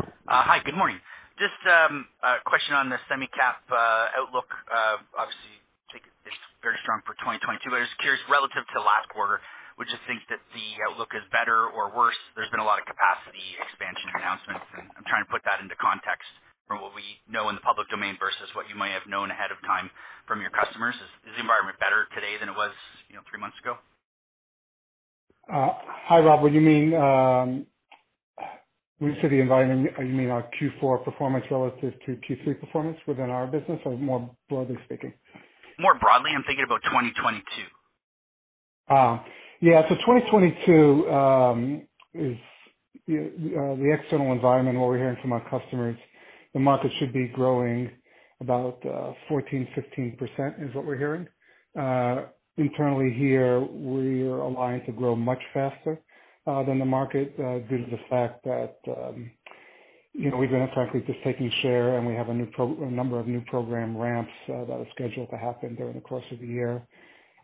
[0.00, 0.98] Uh hi, good morning.
[1.34, 4.46] Just um, a question on the semi-cap uh, outlook.
[4.70, 5.58] Uh, obviously,
[5.94, 9.42] it's very strong for 2022, but I was curious, relative to last quarter,
[9.74, 12.16] would you think that the outlook is better or worse?
[12.38, 15.74] There's been a lot of capacity expansion announcements, and I'm trying to put that into
[15.82, 16.30] context
[16.70, 19.50] from what we know in the public domain versus what you might have known ahead
[19.50, 19.90] of time
[20.30, 20.94] from your customers.
[21.26, 22.72] Is the environment better today than it was,
[23.10, 23.76] you know, three months ago?
[25.50, 26.46] Hi, Rob.
[26.46, 26.94] You mean,
[29.04, 33.28] when you say the environment, you mean our Q4 performance relative to Q3 performance within
[33.28, 35.12] our business or more broadly speaking?
[35.78, 37.42] More broadly, I'm thinking about 2022.
[38.88, 39.22] Ah,
[39.60, 39.82] yeah.
[39.82, 41.82] 2022 um,
[42.14, 42.38] is
[43.10, 45.98] uh, the external environment, what we're hearing from our customers,
[46.54, 47.90] the market should be growing
[48.40, 51.26] about uh, 14%-15% is what we're hearing.
[51.78, 56.00] Uh, internally here, we're aligned to grow much faster
[56.46, 59.30] Uh, than the market uh, due to the fact that, um,
[60.12, 62.48] you know, we've been frankly just taking share, and we have a new
[62.90, 66.40] number of new program ramps uh, that are scheduled to happen during the course of
[66.40, 66.82] the year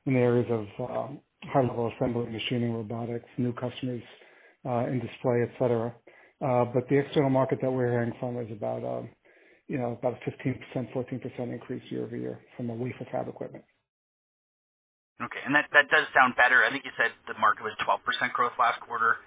[0.07, 4.03] in the areas of um, high-level assembly, machining, robotics, new customers
[4.65, 5.95] in display, et cetera.
[6.41, 9.11] But the external market that we're hearing from is about, um,
[9.69, 13.65] you know, about a 15%-14% increase year-over-year from a wafer fab equipment.
[15.21, 15.43] Okay.
[15.45, 16.65] And That that does sound better.
[16.65, 18.01] I think you said the market was 12%
[18.33, 19.21] growth last quarter.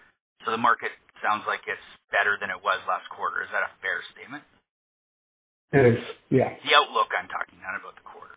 [0.46, 0.92] So The market
[1.24, 3.42] sounds like it's better than it was last quarter.
[3.44, 4.44] Is that a fair statement?
[5.72, 6.54] It is, yeah.
[6.68, 8.36] The outlook I'm talking, not about the quarter.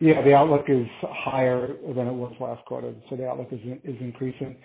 [0.00, 2.94] Yeah, the outlook is higher than it was last quarter.
[3.10, 4.56] So the outlook is is increasing.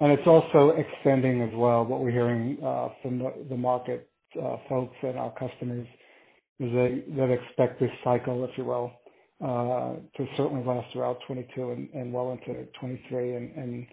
[0.00, 1.84] And It's also extending as well.
[1.84, 5.86] What we're hearing uh, from the market uh, folks and our customers
[6.58, 8.92] is they expect this cycle, if you will,
[9.42, 13.88] to certainly last throughout 2022 and and well into 2023.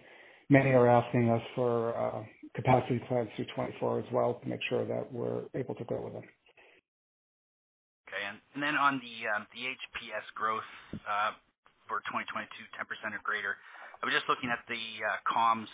[0.50, 2.26] Many are asking us for uh,
[2.58, 6.12] capacity plans through 24 as well to make sure that we're able to grow with
[6.14, 6.26] them.
[8.10, 8.18] Okay.
[8.26, 10.66] And, and then on the um, the HPS growth
[11.06, 11.38] uh,
[11.86, 13.54] for 2022, 10% or greater.
[14.02, 15.70] I was just looking at the uh, comms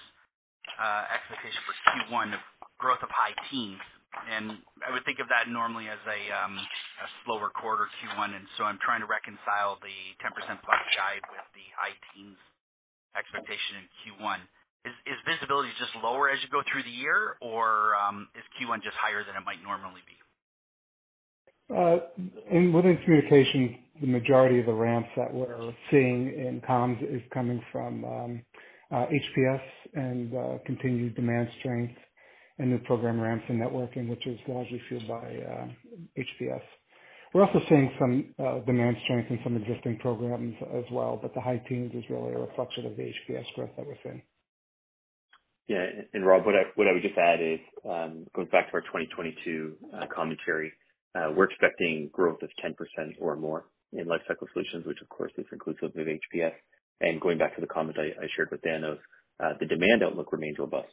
[1.09, 1.73] expectation for
[2.13, 2.43] Q1 of
[2.77, 3.81] growth of high teens,
[4.25, 8.33] and I would think of that normally as a um, a slower quarter Q1.
[8.35, 12.41] And so I'm trying to reconcile the 10%+ plus guide with the high teens
[13.15, 14.39] expectation in Q1.
[14.89, 18.83] Is is visibility just lower as you go through the year, or um, is Q1
[18.83, 20.17] just higher than it might normally be?
[21.69, 28.05] Within communication, the majority of the ramps that we're seeing in comms is coming from
[28.05, 28.43] um,
[28.93, 29.61] uh, HPS
[29.95, 31.95] and uh, continued demand strength
[32.59, 35.67] and new program ramps in networking, which is largely fueled by uh,
[36.19, 36.63] HPS.
[37.35, 41.41] We're also seeing some uh, demand strength in some existing programs as well, but the
[41.41, 44.23] high teens is really a reflection of the HPS growth that we're seeing.
[45.69, 45.85] Yeah.
[46.15, 50.07] And Rob, what I would just add is, um, going back to our 2022 uh,
[50.15, 50.73] commentary,
[51.35, 52.75] we're expecting growth of 10%
[53.21, 56.53] or more in Lifecycle Solutions, which of course is inclusive of HPS.
[57.01, 58.83] And going back to the comment I shared with Dan
[59.61, 60.89] the demand outlook remains robust.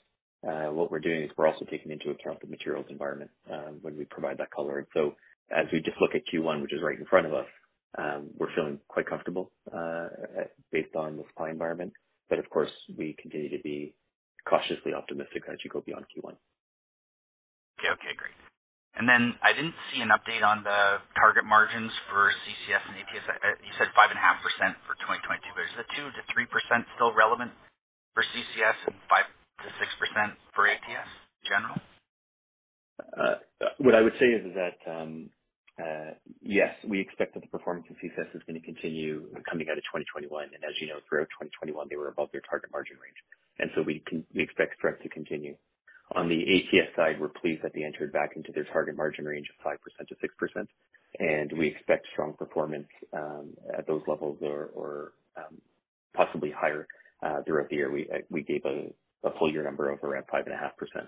[0.47, 3.97] Uh, what we're doing is we're also taking into account the materials environment um, when
[3.97, 4.86] we provide that color.
[4.93, 5.15] So
[5.51, 7.47] as we just look at Q1, which is right in front of us,
[7.97, 10.08] um, we're feeling quite comfortable uh,
[10.71, 11.93] based on the supply environment.
[12.29, 13.93] But of course, we continue to be
[14.47, 16.36] cautiously optimistic as you go beyond Q1.
[17.79, 18.34] Okay, Okay, great.
[18.93, 23.25] And then I didn't see an update on the target margins for CCS and ATS.
[23.65, 24.13] You said 5.5%
[24.86, 27.49] for 2022, but is the 2%-3% still relevant
[28.13, 28.95] for CCS and
[29.62, 31.10] 5%-6% for ATS
[31.44, 31.78] in general?
[33.78, 35.30] What I would say is that, um,
[35.80, 39.84] uh, yes, we expect that the performance in CCS is gonna continue coming out of
[39.89, 40.50] 2021.
[40.56, 43.18] As you know, throughout 2021, they were above their target margin range.
[43.60, 44.04] And so we
[44.36, 45.56] expect strength to continue.
[46.16, 49.48] On the ATS side, we're pleased that they entered back into their target margin range
[49.50, 50.68] of 5%-6%,
[51.20, 55.62] and we expect strong performance um, at those levels or um,
[56.13, 56.88] possibly higher
[57.24, 57.92] uh, throughout the year.
[57.92, 58.94] We uh, gave a
[59.40, 61.08] full year number of around 5.5%.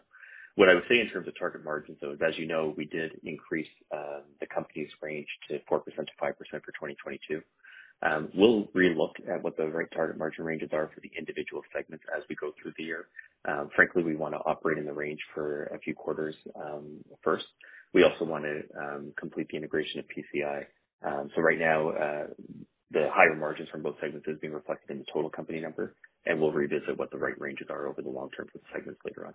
[0.55, 2.85] What I would say in terms of target margins, though, is, as you know, we
[2.85, 5.79] did increase um, the company's range to 4%-5%
[6.21, 7.41] for 2022.
[8.03, 12.05] Um, we'll relook at what the right target margin ranges are for the individual segments
[12.15, 13.07] as we go through the year.
[13.47, 16.35] Um, frankly, we wanna operate in the range for a few quarters
[17.23, 17.45] first.
[17.93, 20.65] We also want to complete the integration of PCI.
[21.05, 22.27] Um so right now, uh,
[22.91, 25.95] the higher margins from both segments is being reflected in the total company number,
[26.25, 28.99] and we'll revisit what the right ranges are over the long term for the segments
[29.05, 29.33] later on.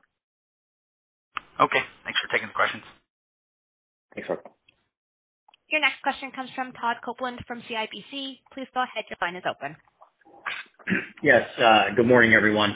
[1.60, 1.80] Okay.
[2.04, 2.82] Thanks for taking the questions.
[4.14, 4.38] Thanks, Rob.
[5.70, 8.38] Your next question comes from Todd Coupland from CIBC.
[8.52, 9.04] Please go ahead.
[9.08, 9.76] Your line is open.
[11.22, 11.42] Yes.
[11.58, 12.74] Uh, good morning, everyone.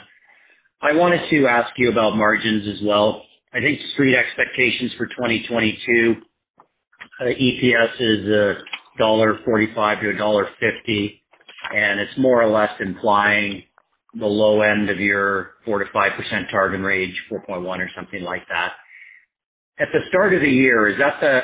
[0.81, 3.23] I wanted to ask you about margins as well.
[3.53, 6.15] I think street expectations for 2022,
[7.21, 8.53] uh, EPS is uh,
[9.01, 11.19] $1.45-$1.50,
[11.73, 13.63] and it's more or less implying
[14.17, 18.73] the low end of your 4%-5% target range, 4.1 or something like that.
[19.79, 21.41] At the start of the year, is that the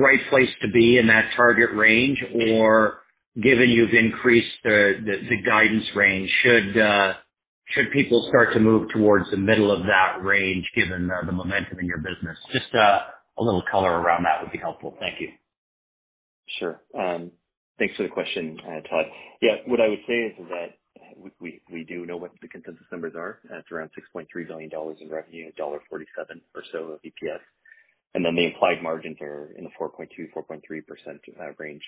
[0.00, 2.18] right place to be in that target range?
[2.50, 3.00] Or
[3.40, 7.14] given you've increased the guidance range, should uh
[7.74, 11.86] should people start to move towards the middle of that range given the momentum in
[11.86, 12.36] your business?
[12.52, 13.00] Just uh,
[13.38, 14.96] a little color around that would be helpful.
[14.98, 15.28] Thank you.
[16.58, 16.80] Sure.
[16.98, 17.30] Um,
[17.78, 19.06] thanks for the question, uh, Todd.
[19.42, 20.78] Yeah, what I would say is that
[21.40, 23.40] we we do know what the consensus numbers are.
[23.50, 27.40] It's around 6.3 billion dollars in revenue, dollar 1.47 or so of EPS.
[28.14, 31.82] And then the implied margins are in the 4.2%-4.3% range.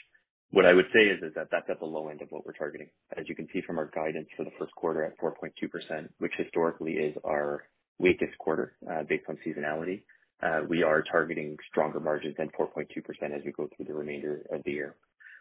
[0.53, 2.89] What I would say is that that's at the low end of what we're targeting.
[3.17, 6.93] As you can see from our guidance for the first quarter at 4.2%, which historically
[6.95, 7.65] is our
[7.99, 10.03] weakest quarter, uh, based on seasonality,
[10.43, 12.87] uh, we are targeting stronger margins than 4.2%
[13.33, 14.95] as we go through the remainder of the year.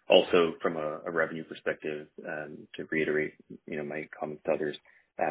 [0.10, 3.34] Also, from a revenue perspective, um to reiterate,
[3.68, 4.76] you know, my comments to others,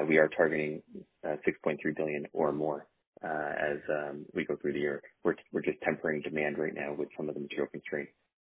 [0.09, 0.83] we are targeting
[1.25, 2.87] 6.3 billion or more,
[3.23, 5.03] as um we go through the year.
[5.25, 8.09] We're we're just tempering demand right now with some of the material constraint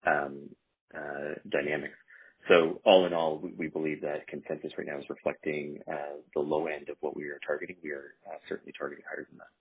[0.06, 0.48] um
[0.94, 1.94] uh dynamics.
[2.48, 5.78] So all in all, we believe that consensus right now is reflecting
[6.34, 7.76] the low end of what we are targeting.
[7.84, 8.14] We are
[8.48, 9.52] certainly targeting higher than that.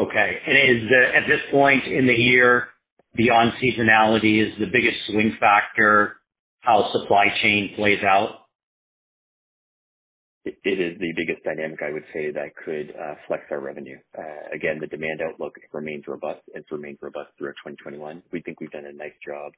[0.00, 0.38] Okay.
[0.46, 2.68] And is at this point in the year,
[3.16, 6.16] beyond seasonality, is the biggest swing factor
[6.60, 8.46] how supply chain plays out?
[10.44, 13.98] It is the biggest dynamic I would say that could uh, flex our revenue.
[14.16, 16.40] Uh, again, the demand outlook remains robust.
[16.54, 18.22] It's remained robust throughout 2021.
[18.32, 19.52] We think we've done a nice job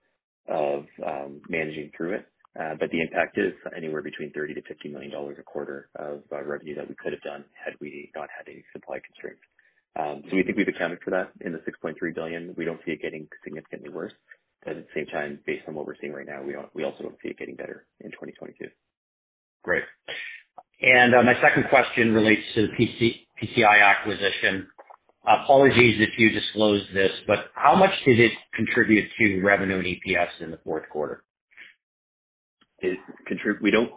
[0.48, 2.26] of um, managing through it.
[2.58, 6.42] Uh but the impact is anywhere between 30 million-50 million dollars a quarter of uh,
[6.42, 9.42] revenue that we could have done had we not had any supply constraints.
[10.32, 12.54] We think we've accounted for that in the 6.3 billion.
[12.56, 14.12] We don't see it getting significantly worse.
[14.66, 17.28] At the same time, based on what we're seeing right now, we also don't see
[17.30, 18.66] it getting better in 2022.
[19.62, 19.82] Great.
[20.80, 24.68] And uh my second question relates to the PCI acquisition.
[25.26, 30.40] Apologies if you disclosed this, but how much did it contribute to revenue and EPS
[30.40, 31.22] in the fourth quarter?
[33.62, 33.90] We don't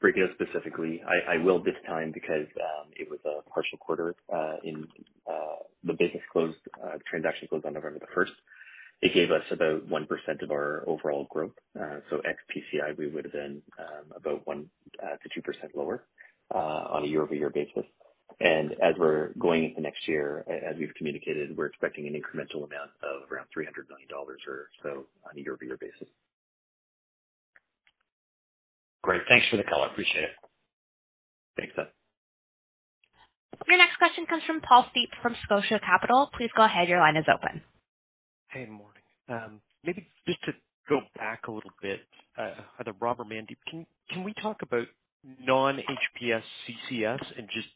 [0.00, 1.02] break it out specifically.
[1.06, 4.86] I I will this time because um, it was a partial quarter Uh, in
[5.28, 8.34] uh, the business closed, the transaction closed on November the 1st.
[9.02, 11.52] It gave us about 1% of our overall growth.
[11.78, 14.68] uh, Ex PCI, we would have been um, about one
[15.02, 16.04] uh, to two percent lower
[16.54, 16.58] uh,
[16.94, 17.84] on a year-over-year basis.
[18.40, 22.90] And as we're going into next year, as we've communicated, we're expecting an incremental amount
[23.02, 26.08] of around 300 million dollars or so on a year-over-year basis.
[29.10, 29.22] Great.
[29.28, 29.88] Thanks for the color.
[29.88, 30.30] Appreciate it.
[31.58, 31.88] Thanks, Todd.
[33.68, 36.30] Your next question comes from Paul Steep from Scotia Capital.
[36.36, 36.88] Please go ahead.
[36.88, 37.62] Your line is open.
[38.50, 39.02] Hey, morning.
[39.28, 40.52] Um, maybe just to
[40.88, 42.00] go back a little bit,
[42.38, 44.86] uh, either Rob or Mandeep, can we talk about
[45.24, 47.68] non-HPS CCS and just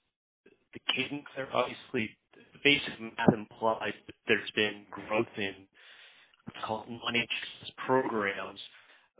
[0.75, 1.49] the cadence there?
[1.55, 5.67] Obviously, the basic math implies that there's been growth in
[6.47, 8.61] what's called non-HPS programs.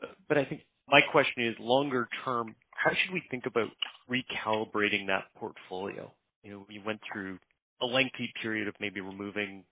[0.03, 3.69] Uh, but I think my question is longer term, how should we think about
[4.11, 6.13] recalibrating that portfolio?
[6.43, 7.39] You know, we went through
[7.83, 9.65] a lengthy period of maybe removing,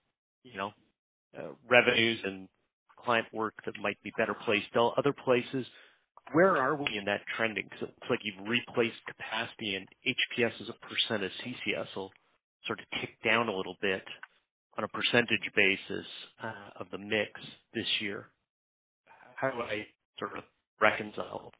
[0.43, 0.71] you know,
[1.37, 2.47] uh, revenues and
[3.03, 5.65] client work that might be better placed other places.
[6.33, 7.65] Where are we in that trending?
[7.65, 12.11] Because it looks like you've replaced capacity and HPS as a percent of CCS will
[12.65, 14.03] sort of tick down a little bit
[14.77, 16.05] on a percentage basis
[16.43, 17.31] uh, of the mix
[17.73, 18.27] this year.
[19.35, 19.85] How do I
[20.19, 20.43] sort of
[20.83, 21.53] reconcile?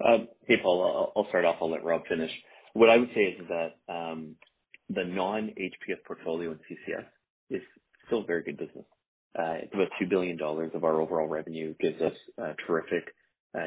[0.00, 1.12] Uh, hey, Paul.
[1.16, 1.56] I'll start off.
[1.62, 2.30] I'll let Rob finish.
[2.74, 4.36] What I would say is that um,
[4.90, 7.06] the non-HPS portfolio in CCS
[7.50, 7.62] is
[8.06, 8.86] still very good business.
[9.38, 13.04] Uh, it's about 2 billion dollars of our overall revenue, gives us uh, terrific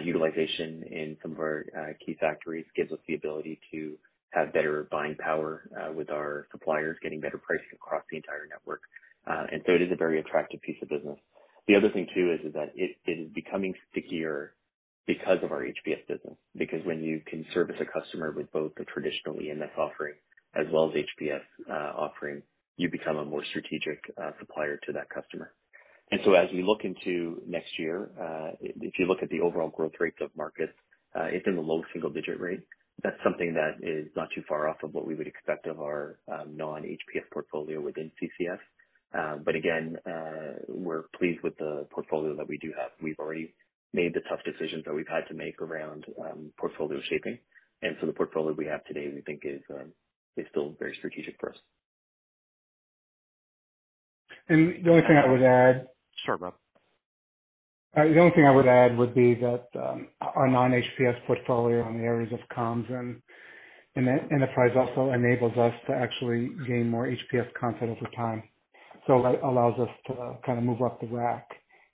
[0.03, 1.65] utilization in some of our
[2.05, 3.97] key factories, gives us the ability to
[4.31, 8.81] have better buying power with our suppliers, getting better pricing across the entire network.
[9.27, 11.19] And so It is a very attractive piece of business.
[11.67, 14.53] The other thing too is is that it, it is becoming stickier
[15.07, 16.37] because of our HPS business.
[16.57, 20.15] Because when you can service a customer with both the traditional EMS offering
[20.55, 21.41] as well as HPS
[21.97, 22.41] offering,
[22.77, 25.53] you become a more strategic uh, supplier to that customer.
[26.11, 29.69] And so as we look into next year, uh, if you look at the overall
[29.69, 30.73] growth rates of markets,
[31.15, 32.61] it's in the low single digit rate.
[33.03, 36.17] That's something that is not too far off of what we would expect of our
[36.31, 38.59] um, non-HPS portfolio within CCS.
[39.17, 42.91] Uh, but again, uh, we're pleased with the portfolio that we do have.
[43.01, 43.53] We've already
[43.93, 47.37] made the tough decisions that we've had to make around um, portfolio shaping.
[47.81, 49.93] And so the portfolio we have today, we think um,
[50.35, 51.55] is still very strategic for us.
[54.49, 55.87] And the only thing I would add.
[56.25, 56.55] Sure, Rob.
[57.95, 61.99] Uh, the only thing I would add would be that um, our non-HPS portfolio in
[61.99, 63.21] the areas of comms and
[63.95, 68.43] enterprise also enables us to actually gain more HPS content over time.
[69.07, 71.47] So that allows us to kind of move up the rack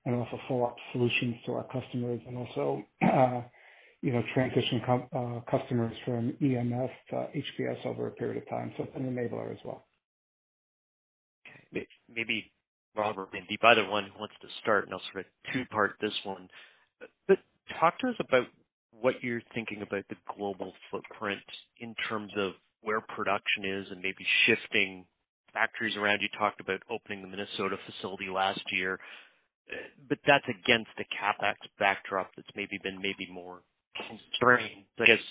[0.05, 3.41] and offer up solutions to our customers and also, uh,
[4.01, 4.81] you know, transition
[5.49, 8.73] customers from EMS to HPS over a period of time.
[8.77, 9.85] So it's an enabler as well.
[11.73, 11.87] Okay.
[12.13, 12.51] Maybe
[12.95, 16.13] Robert or Mandeep, either one who wants to start, and I'll sort of two-part this
[16.23, 16.49] one.
[17.27, 17.37] But
[17.79, 18.47] talk to us about
[18.91, 21.41] what you're thinking about the global footprint
[21.79, 25.05] in terms of where production is and maybe shifting
[25.53, 26.21] factories around.
[26.21, 28.99] You talked about opening the Minnesota facility last year,
[30.09, 33.61] but that's against the CapEx backdrop that's maybe been maybe more
[33.95, 34.85] constrained.
[34.99, 35.23] I guess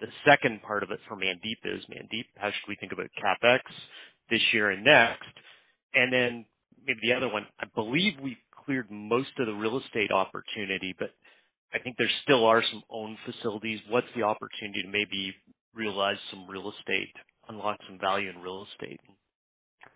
[0.00, 3.60] the second part of it for Mandeep is, Mandeep, how should we think about CapEx
[4.30, 5.24] this year and next?
[5.94, 6.44] And then
[6.86, 11.10] maybe the other one, I believe we've cleared most of the real estate opportunity, but
[11.72, 13.80] I think there still are some owned facilities.
[13.88, 15.34] What's the opportunity to maybe
[15.74, 17.12] realize some real estate,
[17.48, 19.16] unlock some value in real estate and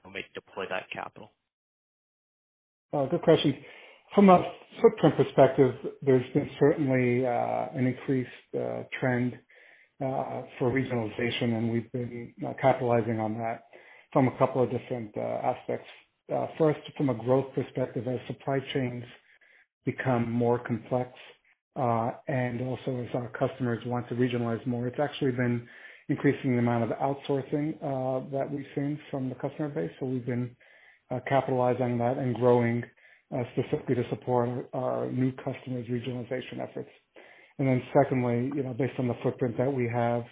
[0.07, 1.33] maybe deploy that capital?
[2.93, 3.55] Good question.
[4.15, 4.43] From a
[4.83, 8.29] footprint perspective, there's been certainly uh, an increased
[8.59, 9.35] uh, trend
[10.05, 13.65] uh, for regionalization, and we've been capitalizing on that
[14.13, 15.87] from a couple of different aspects.
[16.59, 19.05] First, from a growth perspective, as supply chains
[19.85, 21.11] become more complex,
[21.77, 25.69] and also as our customers want to regionalize more, it's actually been
[26.11, 29.93] increasing the amount of outsourcing uh, that we've seen from the customer base.
[30.01, 30.51] So we've been
[31.11, 32.83] uh, capitalizing on that and growing
[33.33, 36.91] uh, specifically to support our new customers' regionalization efforts.
[37.61, 40.25] And then secondly, you know, based on the footprint that we have,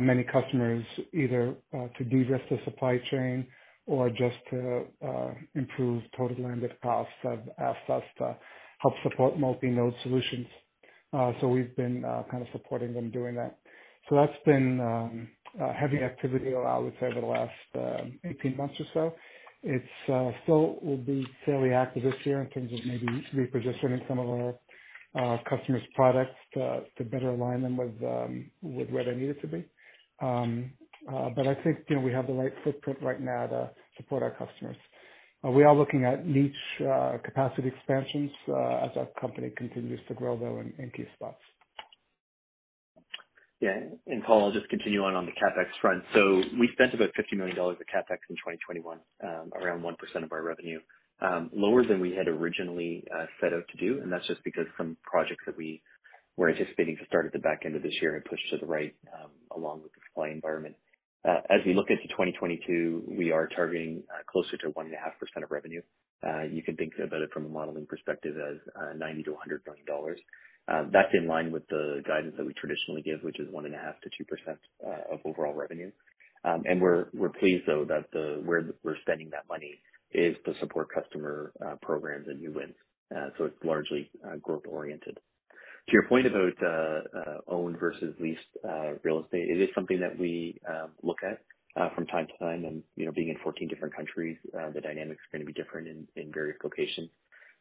[0.00, 3.46] many customers either to de-risk the supply chain
[3.86, 4.84] or just to
[5.54, 8.36] improve total landed costs have asked us to
[8.80, 10.46] help support multi-node solutions.
[11.12, 13.58] Uh so we've been kind of supporting them doing that.
[14.08, 15.28] So that's been um,
[15.62, 17.52] uh, heavy activity, I would say, over the last
[18.24, 19.14] 18 months or so.
[19.64, 24.28] It's still will be fairly active this year in terms of maybe repositioning some of
[24.28, 24.54] our
[25.16, 29.42] uh, customers' products to to better align them with um, with where they need it
[29.42, 29.64] to be.
[30.22, 30.72] Um,
[31.12, 34.22] uh, But I think, you know, we have the right footprint right now to support
[34.24, 34.76] our customers.
[35.44, 40.14] Uh, We are looking at niche uh, capacity expansions uh, as our company continues to
[40.14, 41.40] grow, though, in, in key spots.
[43.64, 43.80] Yeah.
[44.06, 46.04] And Paul, I'll just continue on on the CapEx front.
[46.12, 50.42] So we spent about $50 million of CapEx in 2021, um, around 1% of our
[50.42, 50.80] revenue.
[51.22, 54.66] Um, lower than we had originally uh, set out to do, and that's just because
[54.76, 55.80] some projects that we
[56.36, 58.66] were anticipating to start at the back end of this year had pushed to the
[58.66, 60.76] right, um, along with the supply environment.
[61.26, 64.92] Uh, as we look into 2022, we are targeting uh, closer to 1.5%
[65.42, 65.80] of revenue.
[66.52, 70.16] You can think about it from a modeling perspective as $90 million-$100 million.
[70.68, 73.72] Uh, that's in line with the guidance that we traditionally give, which is 1.5%-2%
[74.86, 75.90] uh, of overall revenue.
[76.44, 79.80] Um and we're we're pleased though that the where we're spending that money
[80.12, 82.74] is to support customer uh, programs and new wins.
[83.38, 84.10] So it's largely
[84.42, 85.16] growth oriented.
[85.88, 88.40] To your point about owned versus leased
[89.04, 91.40] real estate, it is something that we um, look at
[91.94, 92.64] from time to time.
[92.64, 95.86] And you know, being in 14 different countries, the dynamics are gonna be different
[96.16, 97.10] in various locations.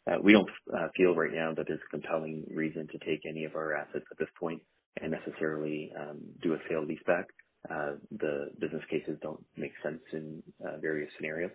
[0.08, 3.46] Uh, we don't uh, feel right now that there's a compelling reason to take any
[3.46, 4.62] of our assets at this point
[5.02, 7.26] and necessarily um, do a sale-leaseback.
[7.70, 10.44] Uh, the business cases don't make sense in
[10.82, 11.52] various scenarios.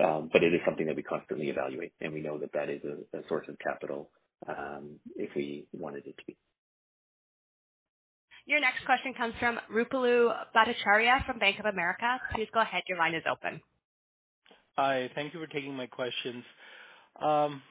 [0.00, 2.82] Um but it is something that we constantly evaluate, and we know that that is
[3.14, 4.10] a source of capital
[4.48, 6.36] um, if we wanted it to be.
[8.46, 12.18] Your next question comes from Ruplu Bhattacharya from Bank of America.
[12.34, 12.82] Please go ahead.
[12.88, 13.62] Your line is open.
[14.76, 15.10] Hi.
[15.14, 16.44] Thank you for taking my questions.
[17.20, 17.62] Um,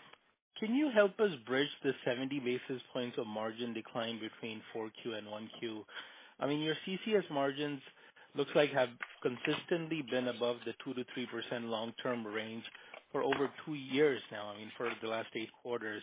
[0.60, 5.28] Can you help us bridge the 70 basis points of margin decline between 4Q and
[5.28, 5.84] 1Q?
[6.39, 7.82] I mean, your CCS margins
[8.36, 8.89] looks like have
[9.22, 12.64] consistently been above the 2%-3% long-term range
[13.12, 16.01] for over two years now, I mean, for the last eight quarters.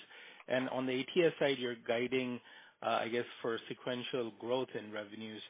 [0.49, 2.41] And on the ATS side, you're guiding,
[2.83, 5.43] uh, I guess, for sequential growth in revenues.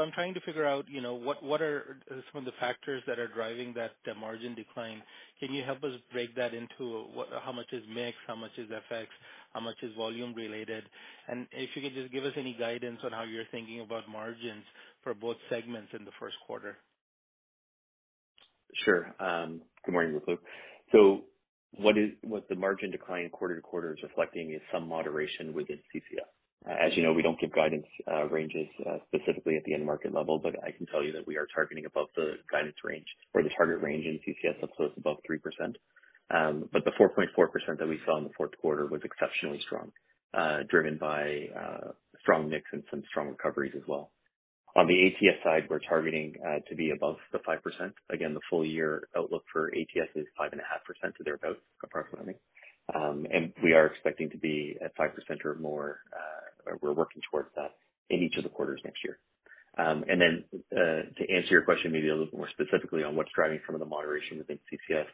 [0.00, 1.98] I'm trying to figure out, you know, what are
[2.32, 5.02] some of the factors that are driving that uh, margin decline.
[5.40, 7.08] Can you help us break that into
[7.44, 9.06] how much is mix, how much is FX,
[9.52, 10.84] how much is volume related?
[11.28, 14.64] And if you could just give us any guidance on how you're thinking about margins
[15.02, 16.78] for both segments in the first quarter.
[18.84, 19.14] Sure.
[19.20, 20.38] Um, good morning, Ruplu.
[20.92, 21.24] So
[21.78, 25.78] what is what the margin decline quarter to quarter is reflecting is some moderation within
[25.94, 26.41] CCS.
[26.66, 30.14] As you know, we don't give guidance uh, ranges uh, specifically at the end market
[30.14, 33.42] level, but I can tell you that we are targeting above the guidance range or
[33.42, 35.74] the target range in CCS of close above 3%.
[36.30, 39.92] Um, but the 4.4% that we saw in the fourth quarter was exceptionally strong,
[40.34, 41.48] uh, driven by
[42.20, 44.12] strong mix and some strong recoveries as well.
[44.76, 46.34] On the ATS side, we're targeting
[46.68, 47.58] to be above the 5%.
[48.10, 52.34] Again, the full year outlook for ATS is 5.5% or thereabouts, approximately.
[52.94, 55.10] Um, and we are expecting to be at 5%
[55.44, 56.00] or more,
[56.66, 57.72] Uh, we're working towards that
[58.10, 59.18] in each of the quarters next year.
[59.78, 63.16] Um, and then, uh, to answer your question maybe a little bit more specifically on
[63.16, 65.06] what's driving some of the moderation within CCS,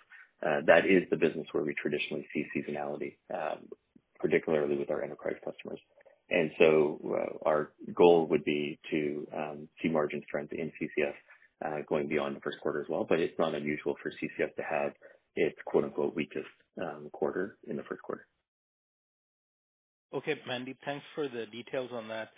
[0.44, 3.68] uh, that is the business where we traditionally see seasonality, um,
[4.18, 5.78] particularly with our enterprise customers.
[6.30, 12.36] And so, our goal would be to um, see margin strength in CCS, going beyond
[12.36, 13.06] the first quarter as well.
[13.08, 14.92] But it's not unusual for CCS to have
[15.36, 16.46] its quote-unquote, "weakest,"
[17.12, 18.26] quarter in the first quarter.
[20.14, 22.30] Okay, Mandeep, thanks for the details on that.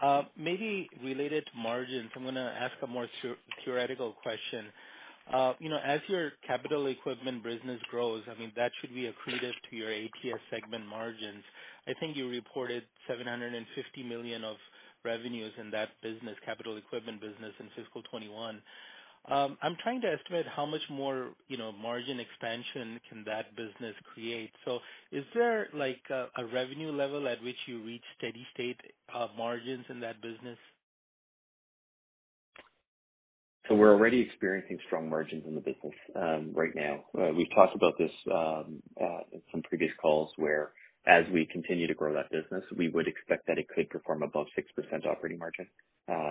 [0.00, 3.08] Uh, maybe related to margins, I'm gonna ask a more
[3.64, 4.66] theoretical question.
[5.32, 9.54] Uh, you know, as your capital equipment business grows, I mean, that should be accretive
[9.70, 11.44] to your ATS segment margins.
[11.88, 14.56] I think you reported 750 million of
[15.04, 18.60] revenues in that business, capital equipment business in fiscal 2021.
[19.28, 23.94] Um, I'm trying to estimate how much more, you know, margin expansion can that business
[24.14, 24.50] create.
[24.64, 24.78] So
[25.10, 28.80] is there, like, a revenue level at which you reach steady state
[29.12, 30.58] uh, margins in that business?
[33.68, 37.04] So we're already experiencing strong margins in the business um, right now.
[37.18, 40.70] Uh, we've talked about this um, uh, in some previous calls, where
[41.08, 44.46] as we continue to grow that business, we would expect that it could perform above
[44.56, 45.66] 6% operating margin.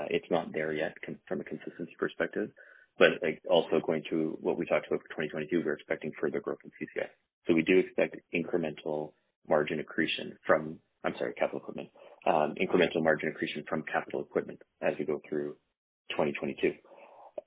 [0.09, 0.95] It's not there yet
[1.27, 2.49] from a consistency perspective,
[2.97, 6.59] but, like, also going to what we talked about for 2022, we're expecting further growth
[6.63, 7.09] in CCS.
[7.47, 9.13] So we do expect incremental
[9.47, 10.79] margin accretion from...
[11.03, 11.89] I'm sorry, capital equipment.
[12.25, 15.55] Um, incremental margin accretion from capital equipment as we go through
[16.11, 16.73] 2022.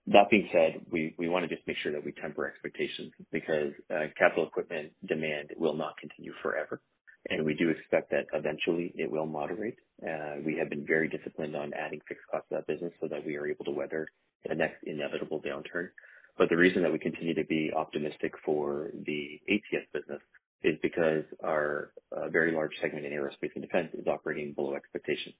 [0.08, 4.06] That being said, we we wanna just make sure that we temper expectations, because uh,
[4.18, 6.80] capital equipment demand will not continue forever,
[7.28, 9.76] and we do expect that eventually it will moderate.
[10.02, 13.24] Uh, we have been very disciplined on adding fixed costs to that business so that
[13.24, 14.08] we are able to weather
[14.46, 15.88] the next inevitable downturn.
[16.36, 20.20] But the reason that we continue to be optimistic for the ATS business
[20.62, 25.34] is because our uh, very large segment in aerospace and defense is operating below expectations.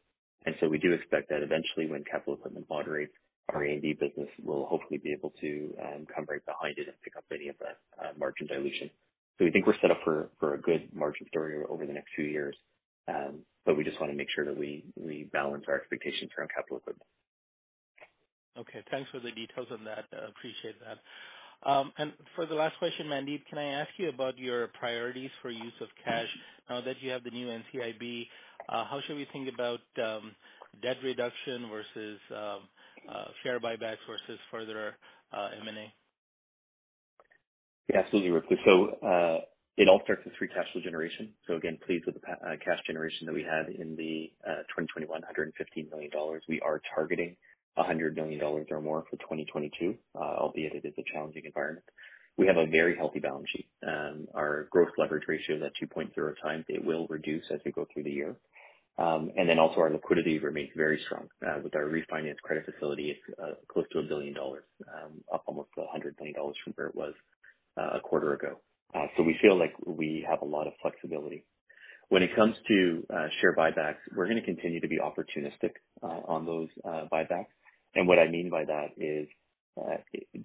[0.47, 3.13] And so we do expect that eventually, when capital equipment moderates,
[3.53, 7.17] our A&D business will hopefully be able to um, come right behind it and pick
[7.17, 8.91] up any of that uh, margin dilution.
[9.39, 12.11] So we think we're set up for for a good margin story over the next
[12.15, 12.57] few years.
[13.09, 16.79] Um, But we just wanna make sure that we, we balance our expectations around capital
[16.79, 17.09] equipment.
[18.59, 20.07] Okay, thanks for the details on that.
[20.13, 20.99] Appreciate that.
[21.69, 25.51] Um, and for the last question, Mandeep, can I ask you about your priorities for
[25.51, 26.29] use of cash
[26.71, 28.27] now that you have the new NCIB?
[28.69, 30.35] Uh, how should we think about um,
[30.83, 32.61] debt reduction versus um,
[33.09, 34.97] uh, share buybacks versus further
[35.33, 35.93] uh, M&A?
[37.89, 39.41] Yeah, absolutely, Ruplu.
[39.77, 41.33] It all starts with free cash flow generation.
[41.47, 44.31] So again, pleased with the cash generation that we had in the
[44.75, 46.11] 2021, $115 million.
[46.49, 47.37] We are targeting
[47.77, 51.85] $100 million or more for 2022, uh, albeit it is a challenging environment.
[52.37, 53.67] We have a very healthy balance sheet.
[53.85, 56.65] Um, our gross leverage ratio is at 2.0x.
[56.69, 58.37] It will reduce as we go through the year.
[58.99, 61.29] Um, and then also our liquidity remains very strong.
[61.47, 65.71] Uh, with our refinanced credit facility, it's uh, close to $1 billion, um, up almost
[65.79, 67.15] $100 million from where it was
[67.77, 68.59] a quarter ago.
[69.17, 71.45] So we feel like we have a lot of flexibility.
[72.09, 73.07] When it comes to
[73.41, 77.47] share buybacks, we're gonna continue to be opportunistic on those buybacks.
[77.99, 79.27] And what I mean by that is,
[79.77, 79.97] uh,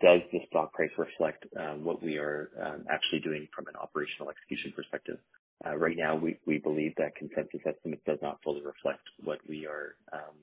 [0.02, 1.46] does the stock price reflect
[1.84, 5.20] what we are um, actually doing from an operational execution perspective?
[5.64, 9.68] Uh, Right now, we we believe that consensus estimate does not fully reflect what we
[9.68, 10.36] are um,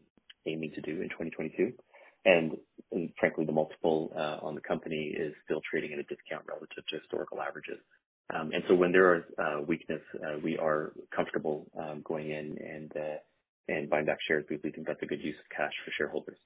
[0.46, 1.72] aiming to do in 2022.
[2.26, 2.56] And
[2.92, 6.84] and frankly, the multiple uh, on the company is still trading at a discount relative
[6.90, 7.80] to historical averages.
[8.32, 12.46] Um, And so when there is uh, weakness, uh, we are comfortable um, going in
[12.74, 13.18] and uh,
[13.66, 16.38] and buying back shares we think that's a good use of cash for shareholders.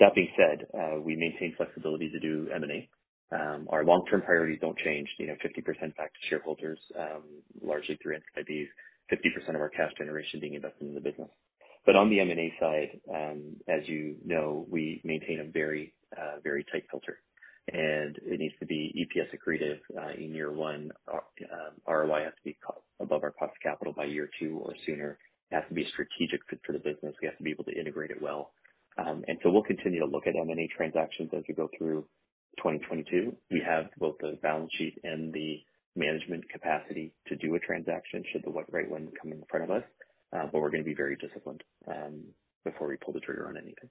[0.00, 0.66] That being said,
[1.04, 2.88] we maintain flexibility to do M&A.
[3.30, 7.22] Um, our long-term priorities don't change, you know, 50% back to shareholders, um
[7.60, 8.68] largely through NCIBs,
[9.12, 11.28] 50% of our cash generation being invested in the business.
[11.84, 15.94] But on the M&A side, um, as you know, we maintain a very,
[16.42, 17.18] very tight filter,
[17.72, 19.78] and it needs to be EPS accretive
[20.18, 20.90] in year one.
[21.86, 22.56] ROI has to be
[23.00, 25.18] above our cost of capital by year two or sooner.
[25.50, 27.14] It has to be strategic fit for the business.
[27.22, 28.52] We have to be able to integrate it well.
[28.98, 32.04] Um, and so we'll continue to look at M&A transactions as we go through
[32.58, 33.34] 2022.
[33.50, 35.58] We have both the balance sheet and the
[35.94, 39.84] management capacity to do a transaction, should the right one come in front of us.
[40.32, 42.22] Uh, but we're gonna be very disciplined um,
[42.64, 43.88] before we pull the trigger on anything.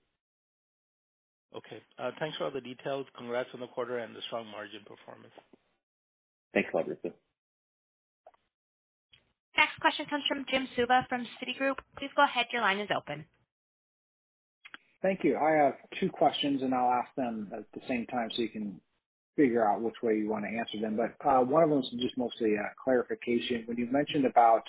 [1.56, 1.82] Okay.
[1.98, 3.08] Uh, thanks for all the details.
[3.18, 5.34] Congrats on the quarter and the strong margin performance.
[6.54, 7.12] Thanks a lot, Ruplu.
[9.58, 11.78] Next question comes from Jim Suva from Citigroup.
[11.98, 12.46] Please go ahead.
[12.52, 13.26] Your line is open.
[15.02, 15.38] Thank you.
[15.38, 18.80] I have two questions, and I'll ask them at the same time so you can
[19.36, 20.98] figure out which way you want to answer them.
[20.98, 23.64] But uh, one of them is just mostly a clarification.
[23.68, 24.64] When you mentioned about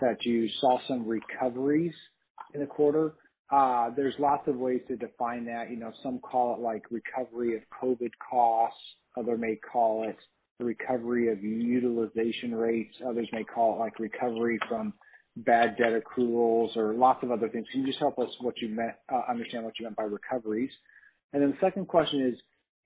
[0.00, 1.94] that you saw some recoveries
[2.52, 3.14] in the quarter,
[3.50, 5.70] uh, there's lots of ways to define that.
[5.70, 8.78] You know, some call it like recovery of COVID costs,
[9.16, 10.16] others may call it
[10.58, 14.92] the recovery of utilization rates, others may call it like recovery from
[15.36, 17.66] bad debt accruals or lots of other things.
[17.72, 20.70] Can you just help us what you meant, uh, understand what you meant by recoveries?
[21.32, 22.34] And then the second question is,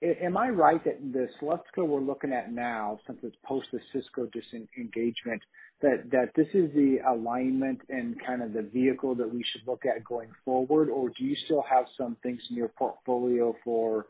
[0.03, 4.27] am I right that the Celestica we're looking at now, since it's post the Cisco
[4.27, 5.43] disengagement,
[5.83, 9.85] that that this is the alignment and kind of the vehicle that we should look
[9.85, 10.89] at going forward?
[10.91, 14.07] Or do you still have some things in your portfolio for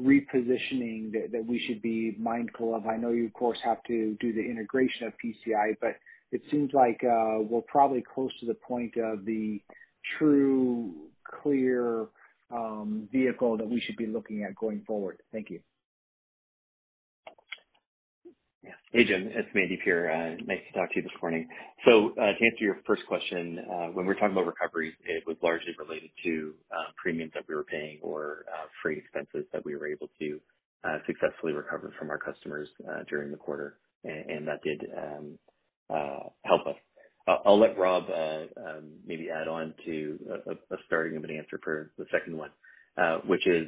[0.00, 2.86] repositioning that, that we should be mindful of?
[2.86, 5.96] I know you, of course, have to do the integration of PCI, but
[6.32, 9.60] it seems like uh, we're probably close to the point of the
[10.18, 10.92] true,
[11.42, 12.06] clear
[12.50, 15.18] um, vehicle that we should be looking at going forward.
[15.32, 15.60] Thank you.
[18.62, 18.72] Yeah.
[18.92, 20.36] Hey, Jim, it's Mandeep here.
[20.44, 21.48] Nice to talk to you this morning.
[21.84, 25.36] So, uh, to answer your first question, uh, when we're talking about recoveries, it was
[25.40, 26.54] largely related to
[27.00, 28.44] premiums that we were paying or
[28.82, 30.40] freight expenses that we were able to
[31.06, 32.68] successfully recover from our customers
[33.08, 33.78] during the quarter.
[34.02, 34.82] And and that did
[35.88, 36.76] help us.
[37.28, 41.90] I'll let Rob uh, um, maybe add on to a starting of an answer for
[41.98, 42.50] the second one,
[42.96, 43.66] uh, which is,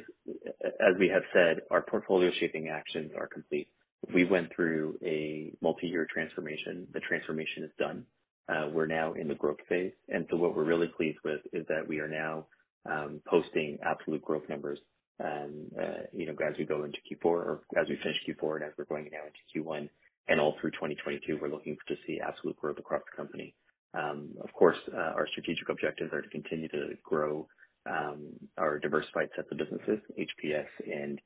[0.63, 3.67] as we have said, our portfolio shaping actions are complete.
[4.13, 6.87] We went through a multi-year transformation.
[6.93, 8.05] The transformation is done.
[8.47, 11.65] Uh, we're now in the growth phase, and so what we're really pleased with is
[11.67, 12.45] that we are now
[12.89, 14.79] um, posting absolute growth numbers,
[15.23, 15.69] um,
[16.13, 18.85] you know, as we go into Q4 or as we finish Q4 and as we're
[18.85, 19.89] going now into Q1
[20.29, 23.55] and all through 2022, we're looking to see absolute growth across the company.
[23.95, 27.47] Um, of course, our strategic objectives are to continue to grow
[27.89, 31.19] um our diversified sets of businesses, HPS and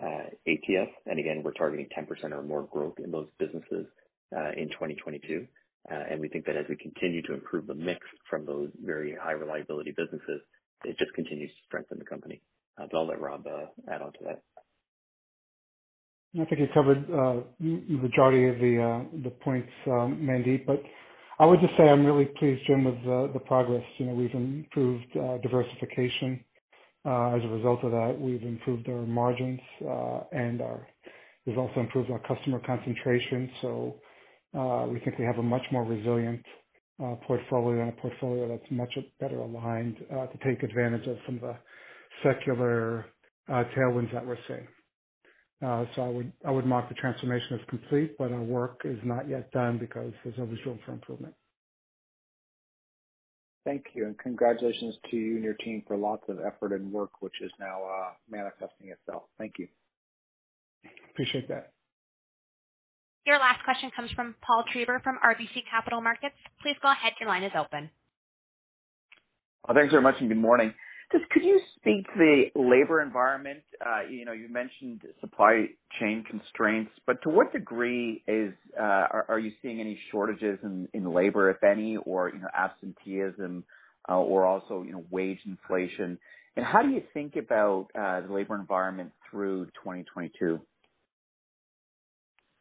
[0.00, 0.92] ATS.
[1.06, 3.86] And again, we're targeting 10% or more growth in those businesses
[4.36, 5.48] uh in 2022.
[5.90, 8.00] And we think that as we continue to improve the mix
[8.30, 10.42] from those very high reliability businesses,
[10.84, 12.42] it just continues to strengthen the company.
[12.78, 13.46] But I'll let Rob
[13.90, 14.42] add on to that.
[16.34, 20.82] I think you covered uh, the majority of the uh, the points, um, Mandeep, but
[21.38, 23.02] I would just say I'm really pleased, Jim, with
[23.32, 23.82] the progress.
[23.96, 26.44] You know, we've improved uh, diversification.
[27.06, 30.60] Uh, as a result of that, we've improved our margins, uh, and
[31.46, 33.50] we've also improved our customer concentration.
[33.62, 33.94] So,
[34.92, 36.44] we think we have a much more resilient
[37.26, 41.56] portfolio and a portfolio that's much better aligned to take advantage of some of the
[42.22, 43.06] secular
[43.48, 44.66] tailwinds that we're seeing.
[45.60, 49.28] So I would I would mark the transformation as complete, but our work is not
[49.28, 51.34] yet done because there's always room for improvement.
[53.64, 57.10] Thank you, and congratulations to you and your team for lots of effort and work,
[57.20, 59.24] which is now uh, manifesting itself.
[59.36, 59.68] Thank you.
[61.10, 61.72] Appreciate that.
[63.26, 66.36] Your last question comes from Paul Treiber from RBC Capital Markets.
[66.62, 67.12] Please go ahead.
[67.20, 67.90] Your line is open.
[69.74, 70.72] Thanks very much, and good morning.
[71.10, 73.60] Just could you speak to the labor environment?
[73.84, 75.66] Uh, you know, you mentioned supply
[75.98, 81.10] chain constraints, but to what degree is uh are you seeing any shortages in in
[81.12, 83.64] labor, if any, or, you know, absenteeism,
[84.08, 86.18] uh, or also, you know, wage inflation?
[86.56, 90.60] And how do you think about uh, the labor environment through 2022?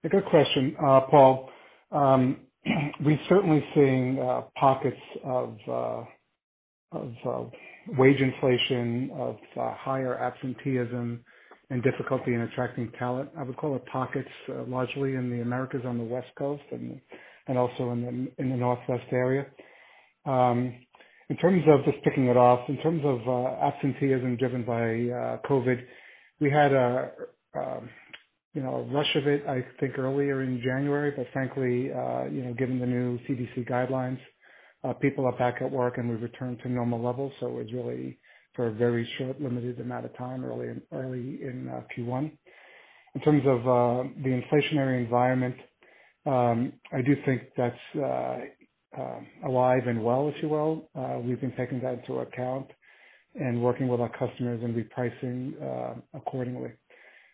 [0.04, 1.50] A good question, Paul.
[1.92, 2.38] Um,
[3.02, 4.18] we're certainly seeing
[4.56, 6.04] pockets of uh
[6.94, 7.52] of
[7.98, 11.24] wage inflation, of uh, higher absenteeism
[11.70, 13.30] and difficulty in attracting talent.
[13.38, 17.00] I would call it pockets, uh, largely in the Americas on the West Coast and
[17.48, 19.46] and also in the in the Northwest area.
[20.26, 20.74] Um,
[21.30, 25.38] In terms of just picking it off, in terms of uh, absenteeism driven by uh,
[25.50, 25.80] COVID,
[26.40, 27.12] we had a
[27.56, 27.90] um,
[28.54, 31.12] you know, a rush of it, I think, earlier in January.
[31.16, 31.92] But frankly,
[32.36, 34.20] you know, given the new CDC guidelines,
[34.84, 37.32] Uh, people are back at work, and we've returned to normal levels.
[37.40, 38.18] So it was really
[38.56, 42.32] for a very short, limited amount of time, early in uh, Q1.
[43.16, 45.56] In terms of uh, the inflationary environment,
[46.26, 47.76] um, I do think that's
[49.46, 50.90] alive and well, if you will.
[51.24, 52.68] We've been taking that into account
[53.36, 56.72] and working with our customers and repricing accordingly.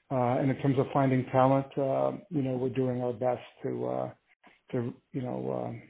[0.09, 4.11] And in terms of finding talent, you know, we're doing our best to,
[4.71, 5.81] to you know um,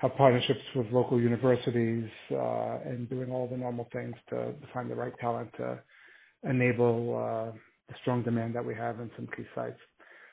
[0.00, 5.12] have partnerships with local universities and doing all the normal things to find the right
[5.20, 5.78] talent to
[6.44, 7.52] enable
[7.88, 9.78] the strong demand that we have in some key sites.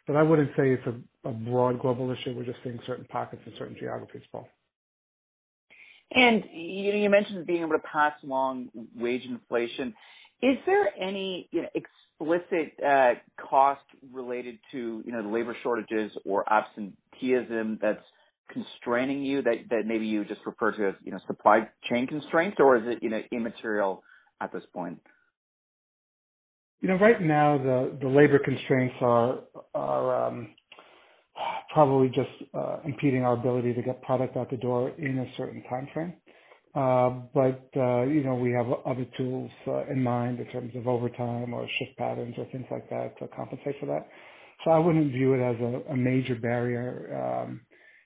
[0.05, 2.33] but I wouldn't say it's a, a broad global issue.
[2.35, 4.47] We're just seeing certain pockets in certain geographies, Paul.
[6.11, 9.93] And you you mentioned being able to pass along wage inflation.
[10.41, 13.81] Is there any you know, explicit uh, cost
[14.13, 18.03] related to you know the labor shortages or absenteeism that's
[18.51, 22.77] constraining you that, maybe you just refer to as you know supply chain constraints, or
[22.77, 24.03] is it you know immaterial
[24.41, 24.99] at this point?
[26.81, 29.39] You know, right now the the labor constraints are
[29.73, 30.49] are um,
[31.73, 35.63] probably just uh, impeding our ability to get product out the door in a certain
[35.69, 36.13] time frame.
[36.75, 39.49] Uh, but uh, you know, we have other tools
[39.89, 43.75] in mind in terms of overtime or shift patterns or things like that to compensate
[43.79, 44.07] for that.
[44.63, 47.61] So I wouldn't view it as a, a major barrier um,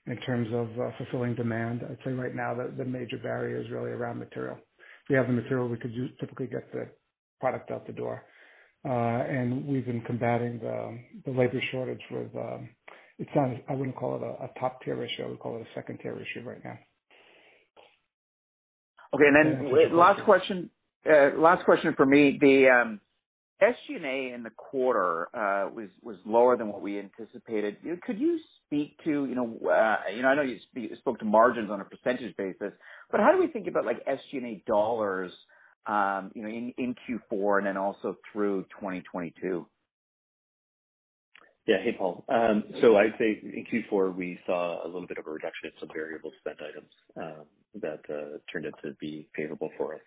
[0.06, 1.82] in terms of uh, fulfilling demand.
[1.88, 4.56] I'd say right now that the major barrier is really around material.
[4.56, 6.88] If we have the material, we could use, typically get the
[7.40, 8.24] product out the door.
[8.84, 12.68] Uh, and we've been combating the, the labor shortage with, um,
[13.18, 15.24] it's not, I wouldn't call it a, a top tier issue.
[15.24, 16.78] I would call it a second tier issue right now.
[19.14, 19.24] Okay.
[19.26, 20.70] and then Last question
[21.08, 22.38] uh, Last question for me.
[22.40, 23.00] The um,
[23.60, 27.76] SG&A in the quarter uh, was lower than what we anticipated.
[28.04, 30.58] Could you speak to, you know, uh, you know, I know you
[30.98, 32.72] spoke to margins on a percentage basis,
[33.10, 35.32] but how do we think about like SG&A dollars,
[35.86, 39.66] um, you know, in Q4 and then also through 2022?
[41.66, 41.76] Yeah.
[41.84, 42.24] Hey, Paul.
[42.28, 45.72] Um, so I'd say in Q4, we saw a little bit of a reduction in
[45.78, 47.46] some variable spend items um,
[47.80, 50.00] that uh, turned out to be favorable for us.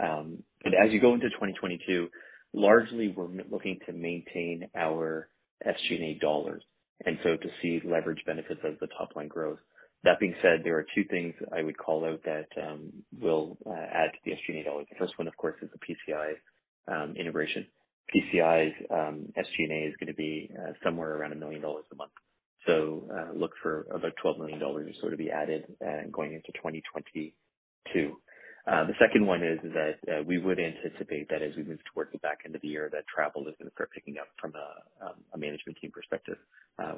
[0.00, 2.08] As you go into 2022,
[2.52, 5.28] largely we're looking to maintain our
[5.66, 6.62] SG&A dollars,
[7.04, 9.58] and so to see leverage benefits as the top line grows.
[10.04, 13.72] That being said, there are two things I would call out that um will uh,
[13.72, 14.86] add to the SG&A dollars.
[14.90, 17.66] The first one, of course, is the PCI integration.
[18.14, 22.12] PCI's um, SG&A is gonna be uh, somewhere around $1 million a month.
[22.66, 25.64] So uh, Look for about $12 million or so to be added
[26.12, 28.16] going into 2022.
[28.68, 32.40] The second one is that we would anticipate that as we move towards the back
[32.44, 34.52] end of the year, that travel is gonna start picking up from
[35.00, 36.36] um, a management team perspective.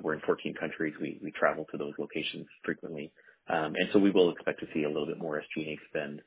[0.02, 0.94] We're in 14 countries.
[1.00, 3.12] We travel to those locations frequently.
[3.48, 6.22] Um, and so We will expect to see a little bit more SG&A spend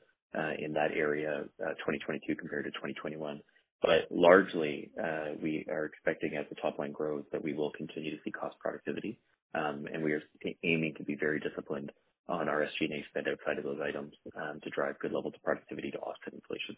[0.60, 3.42] in that area, 2022 compared to 2021.
[3.84, 8.12] But largely, uh, we are expecting as the top line grows, that we will continue
[8.12, 9.20] to see cost productivity.
[9.54, 10.24] Um, and we are
[10.64, 11.92] aiming to be very disciplined
[12.30, 15.92] on our SG&A spend outside of those items, um, to drive good levels of productivity
[15.92, 16.76] to offset inflation.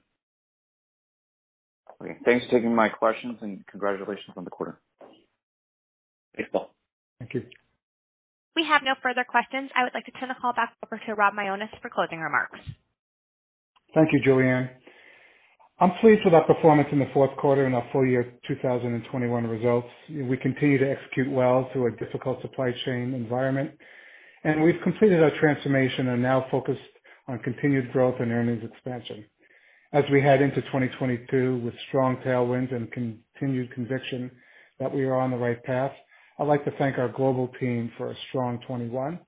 [2.01, 2.17] Okay.
[2.25, 4.79] Thanks for taking my questions, and congratulations on the quarter.
[6.35, 6.71] Thanks, Paul.
[7.19, 7.43] Thank you.
[8.55, 9.69] We have no further questions.
[9.75, 12.59] I would like to turn the call back over to Rob Mionis for closing remarks.
[13.93, 14.69] Thank you, Julianne.
[15.79, 19.87] I'm pleased with our performance in the fourth quarter and our full year 2021 results.
[20.09, 23.71] We continue to execute well through a difficult supply chain environment,
[24.45, 26.79] and we've completed our transformation and now focused
[27.27, 29.25] on continued growth and earnings expansion.
[29.91, 34.29] As we head into 2022 with strong tailwinds and continued conviction
[34.79, 35.91] that we are on the right path,
[36.37, 39.19] I'd like to thank our global team for a strong 2021.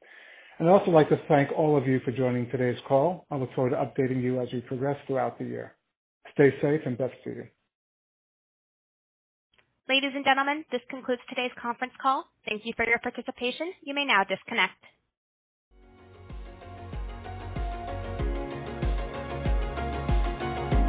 [0.59, 3.26] I'd also like to thank all of you for joining today's call.
[3.32, 5.74] I look forward to updating you as we progress throughout the year.
[6.34, 7.43] Stay safe and best to you.
[9.89, 12.26] Ladies and gentlemen, this concludes today's conference call.
[12.47, 13.72] Thank you for your participation.
[13.82, 14.78] You may now disconnect.